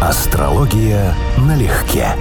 Астрология 0.00 1.12
налегке. 1.38 2.14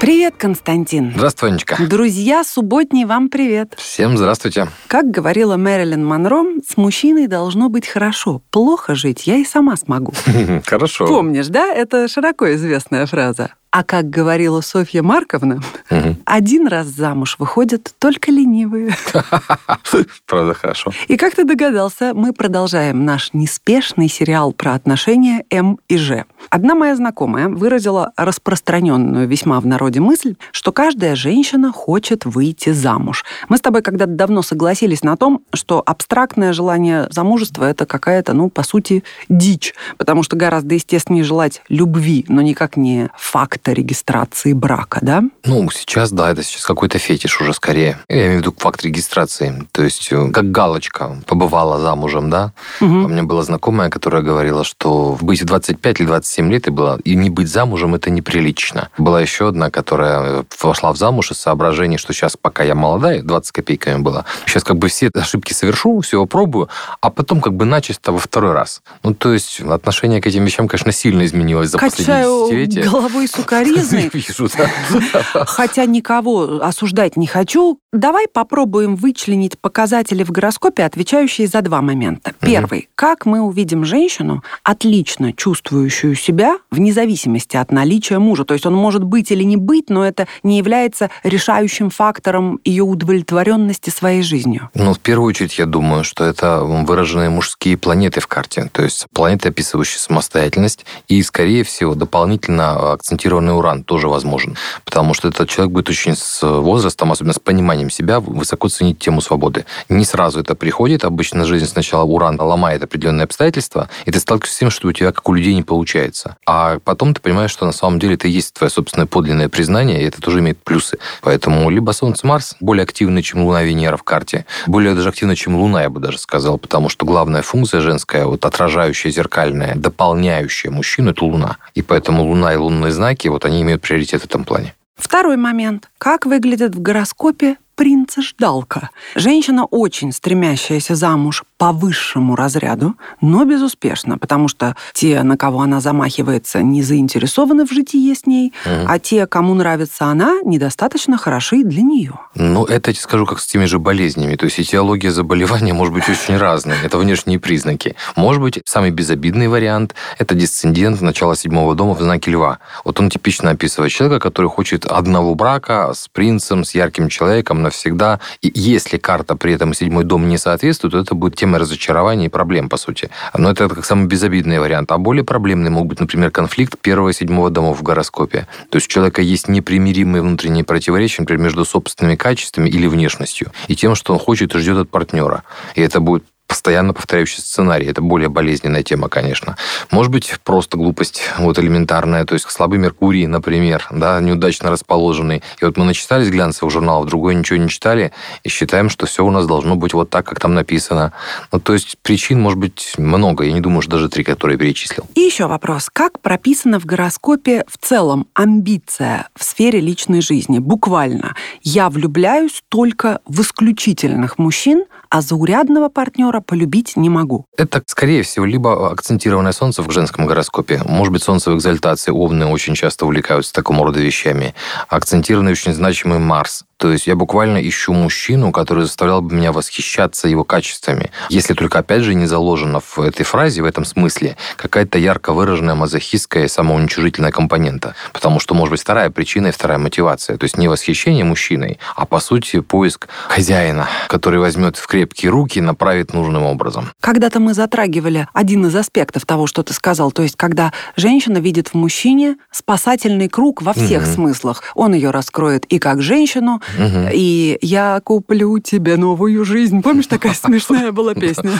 Привет, 0.00 0.34
Константин. 0.38 1.12
Здравствуй, 1.12 1.50
Анечка. 1.50 1.76
Друзья, 1.80 2.44
субботний 2.44 3.04
вам 3.04 3.28
привет. 3.28 3.74
Всем 3.76 4.16
здравствуйте. 4.16 4.68
Как 4.86 5.10
говорила 5.10 5.56
Мэрилин 5.56 6.06
Монро, 6.06 6.44
с 6.64 6.76
мужчиной 6.76 7.26
должно 7.26 7.68
быть 7.68 7.88
хорошо. 7.88 8.42
Плохо 8.52 8.94
жить 8.94 9.26
я 9.26 9.38
и 9.38 9.44
сама 9.44 9.76
смогу. 9.76 10.12
Хорошо. 10.64 11.08
Помнишь, 11.08 11.48
да? 11.48 11.66
Это 11.66 12.06
широко 12.06 12.54
известная 12.54 13.04
фраза. 13.06 13.54
А 13.70 13.84
как 13.84 14.08
говорила 14.08 14.62
Софья 14.62 15.02
Марковна, 15.02 15.60
Мгм. 15.90 16.16
один 16.24 16.66
раз 16.68 16.86
замуж 16.86 17.36
выходят 17.38 17.92
только 17.98 18.30
ленивые. 18.32 18.96
Правда, 20.26 20.54
хорошо. 20.54 20.90
И 21.06 21.16
как 21.18 21.34
ты 21.34 21.44
догадался, 21.44 22.12
мы 22.14 22.32
продолжаем 22.32 23.04
наш 23.04 23.34
неспешный 23.34 24.08
сериал 24.08 24.52
про 24.52 24.72
отношения 24.74 25.44
М 25.50 25.78
и 25.88 25.98
Ж. 25.98 26.24
Одна 26.50 26.74
моя 26.74 26.96
знакомая 26.96 27.48
выразила 27.48 28.12
распространенную 28.16 29.28
весьма 29.28 29.60
в 29.60 29.66
народе 29.66 30.00
мысль, 30.00 30.36
что 30.52 30.72
каждая 30.72 31.14
женщина 31.14 31.70
хочет 31.70 32.24
выйти 32.24 32.70
замуж. 32.72 33.24
Мы 33.50 33.58
с 33.58 33.60
тобой 33.60 33.82
когда-то 33.82 34.12
давно 34.12 34.40
согласились 34.40 35.02
на 35.02 35.16
том, 35.18 35.42
что 35.52 35.82
абстрактное 35.84 36.54
желание 36.54 37.06
замужества— 37.10 37.64
это 37.70 37.84
какая-то, 37.84 38.32
ну, 38.32 38.48
по 38.48 38.62
сути, 38.62 39.04
дичь, 39.28 39.74
потому 39.98 40.22
что 40.22 40.36
гораздо 40.36 40.74
естественнее 40.74 41.24
желать 41.24 41.62
любви, 41.68 42.24
но 42.28 42.40
никак 42.40 42.76
не 42.78 43.10
факта 43.58 43.72
регистрации 43.72 44.52
брака, 44.52 44.98
да? 45.02 45.22
Ну, 45.44 45.68
сейчас, 45.70 46.12
да, 46.12 46.30
это 46.30 46.42
сейчас 46.42 46.64
какой-то 46.64 46.98
фетиш 46.98 47.40
уже 47.40 47.52
скорее. 47.52 47.98
Я 48.08 48.26
имею 48.26 48.34
в 48.34 48.40
виду 48.42 48.54
факт 48.56 48.82
регистрации. 48.84 49.66
То 49.72 49.82
есть, 49.82 50.08
э, 50.12 50.30
как 50.32 50.50
галочка 50.50 51.16
побывала 51.26 51.78
замужем, 51.78 52.30
да? 52.30 52.52
Мгм. 52.80 53.04
У 53.04 53.08
меня 53.08 53.22
была 53.22 53.42
знакомая, 53.42 53.90
которая 53.90 54.22
говорила, 54.22 54.64
что 54.64 55.18
быть 55.20 55.42
в 55.42 55.44
25 55.44 56.00
или 56.00 56.06
27 56.06 56.50
лет 56.50 56.68
и 56.68 56.70
было, 56.70 56.98
и 57.04 57.16
не 57.16 57.30
быть 57.30 57.48
замужем 57.48 57.94
это 57.94 58.10
неприлично. 58.10 58.88
Была 58.98 59.20
еще 59.20 59.48
одна, 59.48 59.70
которая 59.70 60.22
э, 60.22 60.44
вошла 60.62 60.92
в 60.92 60.96
замуж 60.96 61.32
из 61.32 61.38
соображений, 61.38 61.98
что 61.98 62.12
сейчас, 62.12 62.36
пока 62.40 62.62
я 62.62 62.74
молодая, 62.74 63.22
20 63.22 63.52
копейками 63.52 64.02
была, 64.02 64.24
сейчас 64.46 64.64
как 64.64 64.76
бы 64.76 64.88
все 64.88 65.10
ошибки 65.14 65.52
совершу, 65.52 66.00
все 66.00 66.22
опробую, 66.22 66.68
а 67.00 67.10
потом 67.10 67.40
как 67.40 67.54
бы 67.54 67.64
начисто 67.64 68.12
во 68.12 68.18
второй 68.18 68.52
раз. 68.52 68.82
Ну, 69.02 69.14
то 69.14 69.32
есть 69.32 69.60
отношение 69.60 70.20
к 70.20 70.26
этим 70.26 70.44
вещам, 70.44 70.68
конечно, 70.68 70.92
сильно 70.92 71.24
изменилось 71.24 71.70
за 71.70 71.78
последние 71.78 72.06
Качаю 72.06 72.44
десятилетия. 72.44 72.90
головой 72.90 73.28
сукоризны, 73.48 74.10
Вижу, 74.12 74.48
да. 74.56 75.44
Хотя 75.46 75.86
никого 75.86 76.60
осуждать 76.62 77.16
не 77.16 77.26
хочу, 77.26 77.80
давай 77.92 78.26
попробуем 78.28 78.96
вычленить 78.96 79.58
показатели 79.58 80.22
в 80.22 80.30
гороскопе, 80.30 80.84
отвечающие 80.84 81.46
за 81.46 81.62
два 81.62 81.80
момента. 81.80 82.32
Первый. 82.40 82.88
Как 82.94 83.26
мы 83.26 83.40
увидим 83.40 83.84
женщину, 83.84 84.42
отлично 84.62 85.32
чувствующую 85.32 86.14
себя, 86.14 86.58
вне 86.70 86.92
зависимости 86.92 87.56
от 87.56 87.72
наличия 87.72 88.18
мужа. 88.18 88.44
То 88.44 88.54
есть 88.54 88.66
он 88.66 88.74
может 88.74 89.04
быть 89.04 89.30
или 89.30 89.44
не 89.44 89.56
быть, 89.56 89.90
но 89.90 90.04
это 90.04 90.26
не 90.42 90.58
является 90.58 91.10
решающим 91.22 91.90
фактором 91.90 92.60
ее 92.64 92.84
удовлетворенности 92.84 93.90
своей 93.90 94.22
жизнью. 94.22 94.70
Ну, 94.74 94.92
в 94.92 95.00
первую 95.00 95.28
очередь, 95.28 95.58
я 95.58 95.66
думаю, 95.66 96.04
что 96.04 96.24
это 96.24 96.60
выраженные 96.62 97.30
мужские 97.30 97.76
планеты 97.76 98.20
в 98.20 98.26
карте. 98.26 98.68
То 98.72 98.82
есть 98.82 99.06
планеты, 99.14 99.48
описывающие 99.48 99.98
самостоятельность, 99.98 100.84
и, 101.08 101.22
скорее 101.22 101.64
всего, 101.64 101.94
дополнительно 101.94 102.98
акцентированный 103.38 103.56
уран 103.56 103.84
тоже 103.84 104.08
возможен. 104.08 104.56
Потому 104.84 105.14
что 105.14 105.28
этот 105.28 105.48
человек 105.48 105.72
будет 105.72 105.88
очень 105.88 106.14
с 106.16 106.42
возрастом, 106.42 107.12
особенно 107.12 107.32
с 107.32 107.38
пониманием 107.38 107.90
себя, 107.90 108.20
высоко 108.20 108.68
ценить 108.68 108.98
тему 108.98 109.20
свободы. 109.20 109.64
Не 109.88 110.04
сразу 110.04 110.40
это 110.40 110.54
приходит. 110.54 111.04
Обычно 111.04 111.44
жизнь 111.44 111.66
сначала 111.66 112.04
уран 112.04 112.40
ломает 112.40 112.82
определенные 112.82 113.24
обстоятельства, 113.24 113.88
и 114.06 114.10
ты 114.10 114.18
сталкиваешься 114.18 114.54
с 114.54 114.58
тем, 114.58 114.70
что 114.70 114.88
у 114.88 114.92
тебя, 114.92 115.12
как 115.12 115.28
у 115.28 115.34
людей, 115.34 115.54
не 115.54 115.62
получается. 115.62 116.36
А 116.46 116.78
потом 116.84 117.14
ты 117.14 117.20
понимаешь, 117.20 117.50
что 117.50 117.66
на 117.66 117.72
самом 117.72 117.98
деле 117.98 118.14
это 118.14 118.28
и 118.28 118.30
есть 118.30 118.54
твое 118.54 118.70
собственное 118.70 119.06
подлинное 119.06 119.48
признание, 119.48 120.02
и 120.02 120.06
это 120.06 120.20
тоже 120.20 120.40
имеет 120.40 120.58
плюсы. 120.58 120.98
Поэтому 121.22 121.70
либо 121.70 121.92
Солнце-Марс 121.92 122.56
более 122.60 122.82
активный, 122.82 123.22
чем 123.22 123.44
Луна-Венера 123.44 123.96
в 123.96 124.02
карте, 124.02 124.44
более 124.66 124.94
даже 124.94 125.08
активно, 125.08 125.36
чем 125.36 125.56
Луна, 125.56 125.82
я 125.82 125.90
бы 125.90 126.00
даже 126.00 126.18
сказал, 126.18 126.58
потому 126.58 126.88
что 126.88 127.06
главная 127.06 127.42
функция 127.42 127.80
женская, 127.80 128.24
вот 128.26 128.44
отражающая, 128.44 129.10
зеркальная, 129.10 129.74
дополняющая 129.74 130.70
мужчину, 130.70 131.10
это 131.10 131.24
Луна. 131.24 131.56
И 131.74 131.82
поэтому 131.82 132.24
Луна 132.24 132.54
и 132.54 132.56
лунные 132.56 132.92
знаки, 132.92 133.27
вот 133.28 133.44
они 133.44 133.62
имеют 133.62 133.82
приоритет 133.82 134.22
в 134.22 134.24
этом 134.24 134.44
плане. 134.44 134.74
Второй 134.96 135.36
момент. 135.36 135.90
Как 135.98 136.26
выглядит 136.26 136.74
в 136.74 136.82
гороскопе 136.82 137.56
принцеждалка? 137.78 138.90
Женщина, 139.14 139.64
очень 139.64 140.12
стремящаяся 140.12 140.94
замуж 140.96 141.44
по 141.56 141.72
высшему 141.72 142.34
разряду, 142.36 142.94
но 143.20 143.44
безуспешно, 143.44 144.18
потому 144.18 144.48
что 144.48 144.74
те, 144.92 145.22
на 145.22 145.36
кого 145.36 145.60
она 145.60 145.80
замахивается, 145.80 146.60
не 146.62 146.82
заинтересованы 146.82 147.64
в 147.66 147.72
житии 147.72 148.12
с 148.12 148.26
ней, 148.26 148.52
Мгм. 148.66 148.84
а 148.88 148.98
те, 148.98 149.26
кому 149.26 149.54
нравится 149.54 150.06
она, 150.06 150.40
недостаточно 150.44 151.16
хороши 151.16 151.62
для 151.64 151.82
нее. 151.82 152.14
Ну, 152.34 152.64
это, 152.64 152.90
я 152.90 152.94
тебе 152.94 153.02
скажу, 153.02 153.26
как 153.26 153.38
с 153.40 153.46
теми 153.46 153.64
же 153.66 153.78
болезнями. 153.78 154.34
То 154.36 154.46
есть 154.46 154.58
этиология 154.60 155.10
заболевания 155.12 155.72
может 155.72 155.94
быть 155.94 156.08
очень 156.08 156.36
разной. 156.36 156.76
Это 156.84 156.98
внешние 156.98 157.38
признаки. 157.38 157.94
Может 158.16 158.42
быть, 158.42 158.60
самый 158.64 158.90
безобидный 158.90 159.48
вариант– 159.48 159.94
это 160.18 160.34
дисцендент 160.34 161.00
начала 161.00 161.36
седьмого 161.36 161.74
дома 161.76 161.94
в 161.94 162.02
знаке 162.02 162.30
льва. 162.32 162.58
Вот 162.84 162.98
он 163.00 163.08
типично 163.10 163.50
описывает 163.50 163.92
человека, 163.92 164.20
который 164.20 164.48
хочет 164.50 164.84
одного 164.84 165.34
брака 165.34 165.92
с 165.94 166.08
принцем, 166.08 166.64
с 166.64 166.74
ярким 166.74 167.08
человеком 167.08 167.62
навсегда. 167.68 168.20
И 168.42 168.50
если 168.54 168.98
карта 168.98 169.36
при 169.36 169.52
этом 169.52 169.74
седьмой 169.74 170.04
дом 170.04 170.28
не 170.28 170.38
соответствует, 170.38 170.92
то 170.92 170.98
это 171.00 171.14
будет 171.14 171.36
тема 171.36 171.58
разочарования 171.58 172.26
и 172.26 172.28
проблем, 172.28 172.68
по 172.68 172.76
сути. 172.76 173.10
Но 173.36 173.50
это 173.50 173.68
как 173.68 173.84
самый 173.84 174.06
безобидный 174.06 174.58
вариант. 174.58 174.90
А 174.92 174.98
более 174.98 175.24
проблемный 175.24 175.70
мог 175.70 175.86
быть, 175.86 176.00
например, 176.00 176.30
конфликт 176.30 176.78
первого 176.78 177.10
и 177.10 177.12
седьмого 177.12 177.50
домов 177.50 177.78
в 177.78 177.82
гороскопе. 177.82 178.46
То 178.70 178.76
есть 178.76 178.88
у 178.88 178.90
человека 178.90 179.22
есть 179.22 179.48
непримиримые 179.48 180.22
внутренние 180.22 180.64
противоречия, 180.64 181.22
например, 181.22 181.44
между 181.44 181.64
собственными 181.64 182.16
качествами 182.16 182.68
или 182.68 182.86
внешностью 182.86 183.52
и 183.68 183.76
тем, 183.76 183.94
что 183.94 184.12
он 184.12 184.18
хочет 184.18 184.54
и 184.54 184.58
ждет 184.58 184.78
от 184.78 184.90
партнера. 184.90 185.44
И 185.74 185.80
это 185.80 186.00
будет 186.00 186.24
постоянно 186.48 186.94
повторяющий 186.94 187.40
сценарий. 187.40 187.86
Это 187.86 188.00
более 188.00 188.30
болезненная 188.30 188.82
тема, 188.82 189.08
конечно. 189.08 189.56
Может 189.90 190.10
быть, 190.10 190.34
просто 190.42 190.78
глупость 190.78 191.22
вот 191.38 191.58
элементарная, 191.58 192.24
то 192.24 192.34
есть 192.34 192.50
слабый 192.50 192.78
Меркурий, 192.78 193.26
например, 193.26 193.86
да, 193.90 194.18
неудачно 194.20 194.70
расположенный. 194.70 195.42
И 195.60 195.64
вот 195.64 195.76
мы 195.76 195.84
начитались 195.84 196.30
глянцевых 196.30 196.72
журналов, 196.72 197.06
другой 197.06 197.34
ничего 197.34 197.58
не 197.58 197.68
читали, 197.68 198.12
и 198.42 198.48
считаем, 198.48 198.88
что 198.88 199.06
все 199.06 199.24
у 199.24 199.30
нас 199.30 199.46
должно 199.46 199.76
быть 199.76 199.92
вот 199.92 200.08
так, 200.08 200.26
как 200.26 200.40
там 200.40 200.54
написано. 200.54 201.12
Ну, 201.52 201.60
то 201.60 201.74
есть 201.74 201.98
причин 202.02 202.40
может 202.40 202.58
быть 202.58 202.94
много. 202.96 203.44
Я 203.44 203.52
не 203.52 203.60
думаю, 203.60 203.82
что 203.82 203.92
даже 203.92 204.08
три, 204.08 204.24
которые 204.24 204.58
перечислил. 204.58 205.06
И 205.14 205.20
еще 205.20 205.46
вопрос. 205.46 205.90
Как 205.92 206.18
прописано 206.20 206.80
в 206.80 206.86
гороскопе 206.86 207.64
в 207.68 207.76
целом 207.76 208.26
амбиция 208.32 209.28
в 209.36 209.44
сфере 209.44 209.80
личной 209.80 210.22
жизни? 210.22 210.60
Буквально. 210.60 211.34
Я 211.62 211.90
влюбляюсь 211.90 212.62
только 212.70 213.20
в 213.26 213.42
исключительных 213.42 214.38
мужчин, 214.38 214.84
а 215.10 215.20
заурядного 215.20 215.88
партнера 215.88 216.40
полюбить 216.40 216.96
не 216.96 217.08
могу. 217.08 217.46
Это, 217.56 217.82
скорее 217.86 218.22
всего, 218.22 218.44
либо 218.44 218.90
акцентированное 218.90 219.52
солнце 219.52 219.82
в 219.82 219.90
женском 219.90 220.26
гороскопе. 220.26 220.82
Может 220.84 221.12
быть, 221.12 221.22
солнце 221.22 221.50
в 221.50 221.56
экзальтации. 221.56 222.12
Овны 222.12 222.46
очень 222.46 222.74
часто 222.74 223.06
увлекаются 223.06 223.52
такого 223.52 223.84
рода 223.84 224.00
вещами. 224.00 224.54
Акцентированный 224.88 225.52
очень 225.52 225.72
значимый 225.72 226.18
Марс. 226.18 226.64
То 226.78 226.92
есть 226.92 227.08
я 227.08 227.16
буквально 227.16 227.58
ищу 227.58 227.92
мужчину, 227.92 228.52
который 228.52 228.84
заставлял 228.84 229.20
бы 229.20 229.34
меня 229.34 229.50
восхищаться 229.50 230.28
его 230.28 230.44
качествами. 230.44 231.10
Если 231.28 231.52
только, 231.54 231.80
опять 231.80 232.02
же, 232.02 232.14
не 232.14 232.26
заложена 232.26 232.78
в 232.80 233.00
этой 233.00 233.24
фразе, 233.24 233.62
в 233.62 233.64
этом 233.64 233.84
смысле, 233.84 234.36
какая-то 234.56 234.96
ярко 234.98 235.32
выраженная 235.32 235.74
мазохистская 235.74 236.44
и 236.44 236.48
самоуничижительная 236.48 237.32
компонента. 237.32 237.94
Потому 238.12 238.38
что, 238.38 238.54
может 238.54 238.70
быть, 238.70 238.80
вторая 238.80 239.10
причина 239.10 239.48
и 239.48 239.50
вторая 239.50 239.78
мотивация. 239.78 240.36
То 240.38 240.44
есть 240.44 240.56
не 240.56 240.68
восхищение 240.68 241.24
мужчиной, 241.24 241.78
а, 241.96 242.06
по 242.06 242.20
сути, 242.20 242.60
поиск 242.60 243.08
хозяина, 243.28 243.88
который 244.08 244.38
возьмет 244.38 244.76
в 244.76 244.86
крепкие 244.86 245.30
руки 245.32 245.58
и 245.58 245.62
направит 245.62 246.14
нужным 246.14 246.44
образом. 246.44 246.92
Когда-то 247.00 247.40
мы 247.40 247.54
затрагивали 247.54 248.28
один 248.32 248.66
из 248.66 248.76
аспектов 248.76 249.26
того, 249.26 249.48
что 249.48 249.64
ты 249.64 249.74
сказал, 249.74 250.12
то 250.12 250.22
есть 250.22 250.36
когда 250.36 250.72
женщина 250.96 251.38
видит 251.38 251.68
в 251.68 251.74
мужчине 251.74 252.36
спасательный 252.52 253.28
круг 253.28 253.62
во 253.62 253.72
всех 253.72 254.02
Мгм. 254.02 254.12
смыслах. 254.14 254.62
Он 254.76 254.94
ее 254.94 255.10
раскроет 255.10 255.64
и 255.64 255.80
как 255.80 256.02
женщину, 256.02 256.62
Мгм. 256.76 257.08
и 257.12 257.58
я 257.62 258.00
куплю 258.04 258.58
тебе 258.58 258.96
новую 258.96 259.44
жизнь. 259.44 259.82
Помнишь, 259.82 260.06
такая 260.06 260.34
смешная 260.34 260.92
была 260.92 261.14
песня? 261.14 261.52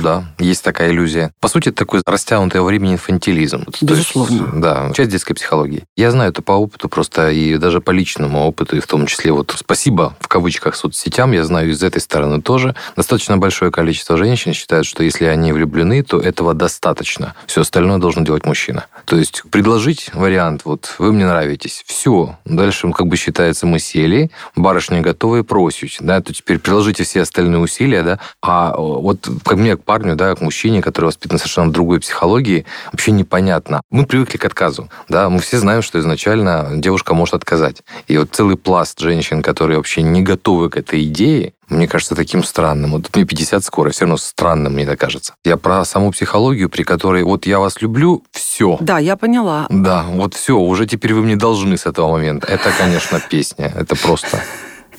Да, 0.00 0.24
есть 0.38 0.62
такая 0.62 0.90
иллюзия. 0.90 1.32
По 1.40 1.48
сути, 1.48 1.68
это 1.68 1.78
такой 1.78 2.02
растянутый 2.06 2.60
во 2.60 2.66
времени 2.66 2.94
инфантилизм. 2.94 3.64
Есть, 3.68 3.82
Безусловно. 3.82 4.50
да, 4.54 4.92
часть 4.94 5.10
детской 5.10 5.34
психологии. 5.34 5.84
Я 5.96 6.10
знаю 6.10 6.30
это 6.30 6.42
по 6.42 6.52
опыту 6.52 6.88
просто 6.88 7.30
и 7.30 7.56
даже 7.56 7.80
по 7.80 7.90
личному 7.90 8.44
опыту, 8.46 8.76
и 8.76 8.80
в 8.80 8.86
том 8.86 9.06
числе 9.06 9.32
вот 9.32 9.54
спасибо 9.56 10.16
в 10.20 10.28
кавычках 10.28 10.76
соцсетям, 10.76 11.32
я 11.32 11.44
знаю 11.44 11.70
из 11.70 11.82
этой 11.82 12.00
стороны 12.00 12.42
тоже. 12.42 12.74
Достаточно 12.96 13.36
большое 13.38 13.70
количество 13.70 14.16
женщин 14.16 14.52
считают, 14.52 14.86
что 14.86 15.02
если 15.02 15.24
они 15.26 15.52
влюблены, 15.52 16.02
то 16.02 16.18
этого 16.20 16.54
достаточно. 16.54 17.34
Все 17.46 17.62
остальное 17.62 17.98
должен 17.98 18.24
делать 18.24 18.44
мужчина. 18.46 18.86
То 19.04 19.16
есть 19.16 19.42
предложить 19.50 20.10
вариант, 20.14 20.62
вот 20.64 20.94
вы 20.98 21.12
мне 21.12 21.26
нравитесь, 21.26 21.84
все. 21.86 22.36
Дальше 22.44 22.90
как 22.92 23.06
бы 23.06 23.16
считается 23.16 23.66
мы 23.66 23.78
сели, 23.78 24.30
барышня 24.56 25.00
готова 25.00 25.36
и 25.36 25.42
просить, 25.42 25.96
да, 26.00 26.20
то 26.20 26.32
теперь 26.32 26.58
приложите 26.58 27.04
все 27.04 27.22
остальные 27.22 27.60
усилия, 27.60 28.02
да, 28.02 28.20
а 28.42 28.76
вот 28.76 29.28
как 29.44 29.58
мне, 29.58 29.76
к 29.76 29.84
парню, 29.84 30.16
да, 30.16 30.34
к 30.34 30.40
мужчине, 30.40 30.82
который 30.82 31.06
воспитан 31.06 31.38
совершенно 31.38 31.68
в 31.68 31.72
другой 31.72 32.00
психологии, 32.00 32.66
вообще 32.92 33.12
непонятно. 33.12 33.80
Мы 33.90 34.06
привыкли 34.06 34.36
к 34.36 34.44
отказу, 34.44 34.88
да, 35.08 35.28
мы 35.30 35.40
все 35.40 35.58
знаем, 35.58 35.82
что 35.82 35.98
изначально 35.98 36.72
девушка 36.74 37.14
может 37.14 37.34
отказать. 37.34 37.82
И 38.06 38.18
вот 38.18 38.30
целый 38.32 38.56
пласт 38.56 39.00
женщин, 39.00 39.42
которые 39.42 39.78
вообще 39.78 40.02
не 40.02 40.22
готовы 40.22 40.70
к 40.70 40.76
этой 40.76 41.04
идее, 41.04 41.53
мне 41.74 41.88
кажется 41.88 42.14
таким 42.14 42.42
странным. 42.42 42.92
Вот 42.92 43.14
мне 43.14 43.24
50 43.24 43.64
скоро, 43.64 43.90
все 43.90 44.02
равно 44.02 44.16
странным 44.16 44.74
мне 44.74 44.84
это 44.84 44.96
кажется. 44.96 45.34
Я 45.44 45.56
про 45.56 45.84
саму 45.84 46.12
психологию, 46.12 46.68
при 46.68 46.82
которой 46.82 47.22
вот 47.22 47.46
я 47.46 47.58
вас 47.58 47.80
люблю, 47.80 48.24
все. 48.32 48.76
Да, 48.80 48.98
я 48.98 49.16
поняла. 49.16 49.66
Да, 49.70 50.04
вот 50.08 50.34
все, 50.34 50.58
уже 50.58 50.86
теперь 50.86 51.14
вы 51.14 51.22
мне 51.22 51.36
должны 51.36 51.76
с 51.76 51.86
этого 51.86 52.12
момента. 52.12 52.46
Это, 52.46 52.70
конечно, 52.76 53.20
песня. 53.30 53.72
Это 53.74 53.96
просто... 53.96 54.40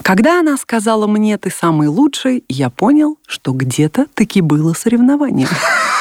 Когда 0.02 0.42
она 0.42 0.58
сказала 0.58 1.08
мне 1.08 1.38
«ты 1.38 1.50
самый 1.50 1.88
лучший», 1.88 2.44
я 2.50 2.70
понял, 2.70 3.18
что 3.26 3.54
где-то 3.54 4.08
таки 4.14 4.42
было 4.42 4.74
соревнование. 4.74 5.48